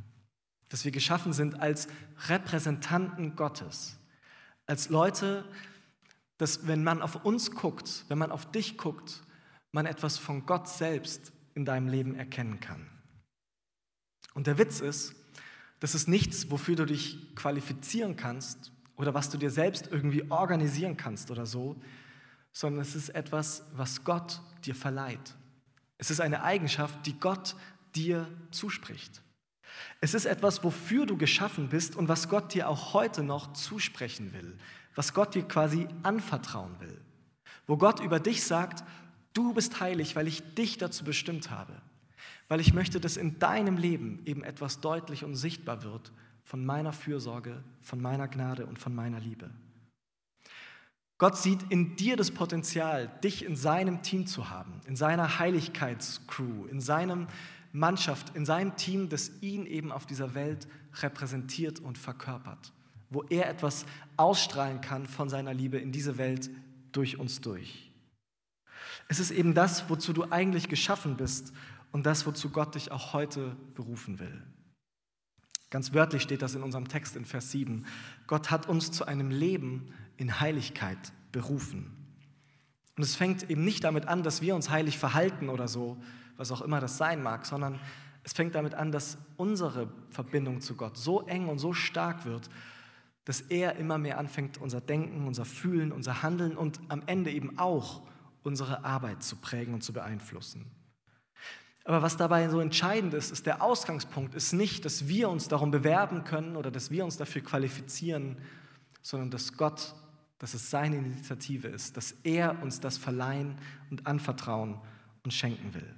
Dass 0.69 0.86
wir 0.86 0.91
geschaffen 0.91 1.34
sind 1.34 1.60
als 1.60 1.88
Repräsentanten 2.27 3.36
Gottes, 3.36 3.97
als 4.67 4.89
Leute, 4.89 5.43
dass 6.38 6.67
wenn 6.67 6.84
man 6.84 7.01
auf 7.01 7.25
uns 7.25 7.51
guckt, 7.51 8.05
wenn 8.08 8.19
man 8.19 8.31
auf 8.31 8.49
dich 8.51 8.77
guckt, 8.77 9.23
man 9.71 9.88
etwas 9.88 10.19
von 10.19 10.45
Gott 10.45 10.69
selbst 10.69 11.31
in 11.55 11.65
deinem 11.65 11.88
Leben 11.88 12.13
erkennen 12.13 12.60
kann. 12.60 12.88
Und 14.36 14.45
der 14.45 14.60
Witz 14.60 14.79
ist, 14.79 15.15
das 15.79 15.95
ist 15.95 16.08
nichts, 16.08 16.51
wofür 16.51 16.75
du 16.75 16.86
dich 16.86 17.36
qualifizieren 17.36 18.15
kannst 18.15 18.71
oder 18.97 19.13
was 19.13 19.29
du 19.29 19.38
dir 19.38 19.49
selbst 19.49 19.89
irgendwie 19.91 20.29
organisieren 20.29 20.97
kannst 20.97 21.31
oder 21.31 21.45
so, 21.45 21.75
sondern 22.51 22.81
es 22.81 22.95
ist 22.95 23.10
etwas, 23.10 23.63
was 23.75 24.03
Gott 24.03 24.41
dir 24.63 24.75
verleiht. 24.75 25.36
Es 25.97 26.10
ist 26.10 26.21
eine 26.21 26.43
Eigenschaft, 26.43 27.05
die 27.05 27.19
Gott 27.19 27.55
dir 27.95 28.27
zuspricht. 28.51 29.21
Es 29.99 30.13
ist 30.13 30.25
etwas, 30.25 30.63
wofür 30.63 31.05
du 31.05 31.17
geschaffen 31.17 31.69
bist 31.69 31.95
und 31.95 32.08
was 32.08 32.29
Gott 32.29 32.53
dir 32.53 32.69
auch 32.69 32.93
heute 32.93 33.23
noch 33.23 33.53
zusprechen 33.53 34.34
will 34.34 34.58
was 34.95 35.13
Gott 35.13 35.36
dir 35.36 35.43
quasi 35.43 35.88
anvertrauen 36.03 36.79
will. 36.79 36.99
Wo 37.67 37.77
Gott 37.77 37.99
über 37.99 38.19
dich 38.19 38.43
sagt, 38.43 38.84
du 39.34 39.53
bist 39.53 39.79
heilig, 39.79 40.15
weil 40.15 40.27
ich 40.27 40.55
dich 40.55 40.77
dazu 40.77 41.03
bestimmt 41.03 41.51
habe. 41.51 41.73
Weil 42.47 42.62
ich 42.62 42.73
möchte, 42.73 42.99
dass 42.99 43.17
in 43.17 43.38
deinem 43.39 43.77
Leben 43.77 44.21
eben 44.25 44.43
etwas 44.43 44.79
deutlich 44.79 45.23
und 45.23 45.36
sichtbar 45.36 45.84
wird 45.84 46.12
von 46.45 46.65
meiner 46.65 46.93
Fürsorge, 46.93 47.62
von 47.81 48.01
meiner 48.01 48.29
Gnade 48.29 48.65
und 48.65 48.79
von 48.79 48.95
meiner 48.95 49.19
Liebe. 49.19 49.49
Gott 51.17 51.38
sieht 51.38 51.63
in 51.69 51.97
dir 51.97 52.15
das 52.15 52.31
Potenzial, 52.31 53.12
dich 53.21 53.43
in 53.43 53.58
seinem 53.58 54.01
Team 54.01 54.27
zu 54.27 54.49
haben, 54.49 54.79
in 54.88 54.95
seiner 54.95 55.39
Heiligkeitscrew, 55.39 56.67
in 56.67 56.79
seinem 56.79 57.27
Mannschaft, 57.73 58.34
in 58.38 58.45
seinem 58.45 58.77
Team, 58.77 59.10
das 59.10 59.41
ihn 59.41 59.65
eben 59.65 59.91
auf 59.91 60.05
dieser 60.05 60.34
Welt 60.36 60.67
repräsentiert 61.01 61.79
und 61.79 61.97
verkörpert 61.97 62.71
wo 63.10 63.23
er 63.23 63.49
etwas 63.49 63.86
ausstrahlen 64.17 64.81
kann 64.81 65.08
von 65.08 65.29
seiner 65.29 65.53
Liebe 65.53 65.77
in 65.77 65.91
diese 65.91 66.17
Welt 66.17 66.49
durch 66.91 67.17
uns 67.17 67.41
durch. 67.41 67.91
Es 69.08 69.19
ist 69.19 69.31
eben 69.31 69.53
das, 69.53 69.89
wozu 69.89 70.13
du 70.13 70.31
eigentlich 70.31 70.69
geschaffen 70.69 71.15
bist 71.17 71.53
und 71.91 72.05
das, 72.05 72.25
wozu 72.25 72.49
Gott 72.49 72.75
dich 72.75 72.91
auch 72.91 73.13
heute 73.13 73.55
berufen 73.75 74.19
will. 74.19 74.41
Ganz 75.76 75.92
wörtlich 75.92 76.22
steht 76.22 76.42
das 76.42 76.56
in 76.56 76.64
unserem 76.64 76.88
Text 76.88 77.18
in 77.18 77.26
Vers 77.26 77.52
7. 77.52 77.86
Gott 78.28 78.50
hat 78.50 78.70
uns 78.70 78.94
zu 78.94 79.08
einem 79.08 79.30
Leben 79.30 79.92
in 80.16 80.40
Heiligkeit 80.40 81.12
berufen. 81.34 81.92
Und 82.96 83.04
es 83.04 83.18
fängt 83.18 83.50
eben 83.50 83.66
nicht 83.66 83.84
damit 83.84 84.08
an, 84.08 84.24
dass 84.24 84.42
wir 84.42 84.56
uns 84.56 84.70
heilig 84.70 84.98
verhalten 84.98 85.50
oder 85.50 85.68
so, 85.68 85.98
was 86.38 86.54
auch 86.54 86.62
immer 86.62 86.80
das 86.80 86.96
sein 86.96 87.22
mag, 87.22 87.46
sondern 87.46 87.78
es 88.24 88.32
fängt 88.32 88.56
damit 88.56 88.74
an, 88.74 88.94
dass 88.94 89.18
unsere 89.36 89.92
Verbindung 90.12 90.62
zu 90.62 90.76
Gott 90.78 90.96
so 90.96 91.24
eng 91.24 91.50
und 91.50 91.60
so 91.60 91.74
stark 91.74 92.24
wird, 92.24 92.50
dass 93.26 93.42
er 93.42 93.76
immer 93.76 93.98
mehr 93.98 94.18
anfängt, 94.18 94.58
unser 94.60 94.80
Denken, 94.80 95.28
unser 95.28 95.44
Fühlen, 95.44 95.92
unser 95.92 96.24
Handeln 96.24 96.56
und 96.56 96.80
am 96.88 97.04
Ende 97.06 97.32
eben 97.32 97.60
auch 97.60 98.02
unsere 98.44 98.86
Arbeit 98.86 99.24
zu 99.24 99.36
prägen 99.36 99.74
und 99.74 99.84
zu 99.84 99.92
beeinflussen. 99.92 100.72
Aber 101.86 102.02
was 102.02 102.17
dabei 102.17 102.50
so 102.50 102.60
entscheidend 102.60 103.13
ist, 103.13 103.32
ist 103.32 103.45
der 103.45 103.62
Ausgangspunkt 103.62 104.34
ist 104.34 104.54
nicht, 104.54 104.86
dass 104.86 105.08
wir 105.08 105.30
uns 105.30 105.48
darum 105.48 105.69
bewerben 105.69 106.24
können 106.24 106.56
oder 106.56 106.71
dass 106.71 106.89
wir 106.89 107.06
uns 107.06 107.15
dafür 107.15 107.43
qualifizieren, 107.43 108.38
sondern 109.04 109.30
dass 109.30 109.56
Gott, 109.56 109.93
dass 110.39 110.56
es 110.56 110.71
seine 110.71 110.98
Initiative 110.98 111.67
ist, 111.67 111.95
dass 111.95 112.12
er 112.24 112.62
uns 112.63 112.80
das 112.80 112.98
verleihen 112.98 113.56
und 113.91 114.08
anvertrauen 114.08 114.82
und 115.24 115.32
schenken 115.32 115.76
will. 115.76 115.95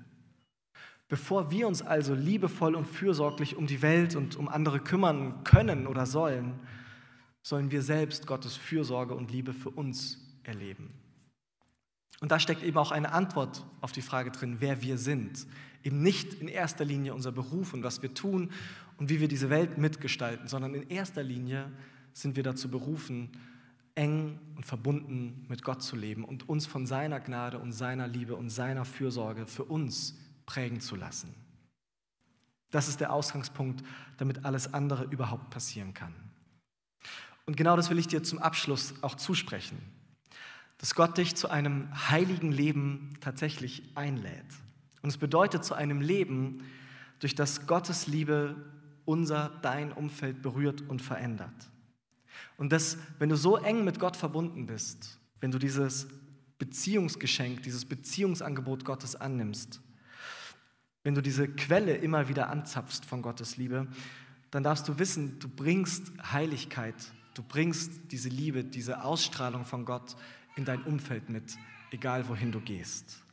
Bevor 1.08 1.52
wir 1.52 1.70
uns 1.70 1.82
also 1.82 2.14
liebevoll 2.14 2.76
und 2.76 2.86
fürsorglich 2.86 3.56
um 3.56 3.66
die 3.66 3.82
Welt 3.82 4.18
und 4.18 4.36
um 4.36 4.50
andere 4.50 4.82
kümmern 4.82 5.46
können 5.46 5.88
oder 5.88 6.06
sollen, 6.06 6.60
sollen 7.42 7.72
wir 7.72 7.82
selbst 7.82 8.28
Gottes 8.28 8.58
Fürsorge 8.58 9.16
und 9.16 9.32
Liebe 9.32 9.54
für 9.54 9.70
uns 9.70 10.20
erleben. 10.44 10.94
Und 12.20 12.32
da 12.32 12.40
steckt 12.40 12.64
eben 12.64 12.78
auch 12.78 12.92
eine 12.92 13.12
Antwort 13.12 13.66
auf 13.82 13.92
die 13.92 14.02
Frage 14.02 14.32
drin, 14.32 14.58
wer 14.60 14.82
wir 14.82 14.98
sind. 14.98 15.46
Eben 15.84 16.02
nicht 16.02 16.34
in 16.36 16.48
erster 16.48 16.84
Linie 16.84 17.14
unser 17.14 17.32
Beruf 17.32 17.74
und 17.74 17.84
was 17.84 18.02
wir 18.02 18.14
tun 18.14 18.52
und 18.98 19.10
wie 19.10 19.20
wir 19.20 19.28
diese 19.28 19.50
Welt 19.50 19.78
mitgestalten, 19.78 20.48
sondern 20.48 20.74
in 20.74 20.90
erster 20.90 21.24
Linie 21.24 21.72
sind 22.14 22.36
wir 22.36 22.44
dazu 22.44 22.70
berufen, 22.70 23.30
eng 23.94 24.40
und 24.56 24.66
verbunden 24.66 25.46
mit 25.48 25.64
Gott 25.64 25.82
zu 25.84 25.96
leben 25.96 26.24
und 26.24 26.50
uns 26.50 26.66
von 26.66 26.86
seiner 26.86 27.20
Gnade 27.20 27.60
und 27.60 27.72
seiner 27.72 28.08
Liebe 28.08 28.36
und 28.36 28.50
seiner 28.50 28.86
Fürsorge 28.86 29.46
für 29.46 29.64
uns 29.64 30.18
prägen 30.46 30.82
zu 30.82 30.96
lassen. 30.96 31.34
Das 32.72 32.88
ist 32.88 33.00
der 33.00 33.14
Ausgangspunkt, 33.14 33.84
damit 34.18 34.46
alles 34.46 34.74
andere 34.74 35.06
überhaupt 35.06 35.50
passieren 35.50 35.94
kann. 35.94 36.14
Und 37.46 37.56
genau 37.56 37.76
das 37.76 37.90
will 37.90 37.98
ich 37.98 38.08
dir 38.08 38.24
zum 38.24 38.40
Abschluss 38.40 38.96
auch 39.02 39.16
zusprechen, 39.16 39.78
dass 40.78 40.96
Gott 40.96 41.18
dich 41.18 41.36
zu 41.36 41.50
einem 41.50 41.88
heiligen 42.10 42.52
Leben 42.52 43.14
tatsächlich 43.22 43.84
einlädt. 43.96 44.46
Und 45.02 45.10
es 45.10 45.18
bedeutet 45.18 45.64
zu 45.64 45.74
einem 45.74 46.02
Leben, 46.02 46.64
durch 47.20 47.34
das 47.34 47.66
Gottes 47.66 48.08
Liebe 48.08 48.56
unser, 49.06 49.50
dein 49.62 49.92
Umfeld 49.92 50.42
berührt 50.42 50.84
und 50.88 51.02
verändert. 51.02 51.70
Und 52.58 52.72
dass, 52.72 52.98
wenn 53.18 53.30
du 53.30 53.38
so 53.38 53.58
eng 53.58 53.84
mit 53.84 54.00
Gott 54.00 54.16
verbunden 54.16 54.68
bist, 54.68 55.20
wenn 55.40 55.52
du 55.52 55.58
dieses 55.58 56.08
Beziehungsgeschenk, 56.60 57.64
dieses 57.64 57.86
Beziehungsangebot 57.86 58.86
Gottes 58.86 59.16
annimmst, 59.16 59.82
wenn 61.04 61.16
du 61.16 61.22
diese 61.22 61.48
Quelle 61.48 61.96
immer 61.96 62.28
wieder 62.28 62.50
anzapfst 62.50 63.06
von 63.06 63.22
Gottes 63.22 63.58
Liebe, 63.58 63.88
dann 64.52 64.64
darfst 64.64 64.88
du 64.88 65.00
wissen, 65.00 65.40
du 65.40 65.48
bringst 65.48 66.12
Heiligkeit 66.32 66.96
Du 67.38 67.44
bringst 67.44 68.12
diese 68.12 68.30
Liebe, 68.30 68.64
diese 68.64 69.04
Ausstrahlung 69.04 69.64
von 69.64 69.86
Gott 69.86 70.16
in 70.58 70.66
dein 70.66 70.84
Umfeld 70.84 71.30
mit, 71.30 71.58
egal 71.92 72.28
wohin 72.28 72.52
du 72.52 72.60
gehst. 72.60 73.24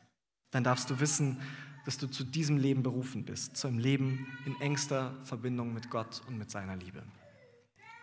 Dann 0.50 0.62
darfst 0.62 0.88
du 0.90 1.00
wissen, 1.00 1.40
dass 1.84 1.98
du 1.98 2.06
zu 2.06 2.24
diesem 2.24 2.56
Leben 2.56 2.82
berufen 2.82 3.24
bist, 3.24 3.56
zu 3.56 3.66
einem 3.66 3.78
Leben 3.78 4.26
in 4.46 4.58
engster 4.60 5.14
Verbindung 5.24 5.74
mit 5.74 5.90
Gott 5.90 6.22
und 6.26 6.38
mit 6.38 6.50
seiner 6.50 6.76
Liebe. 6.76 7.02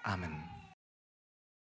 Amen. 0.04 0.61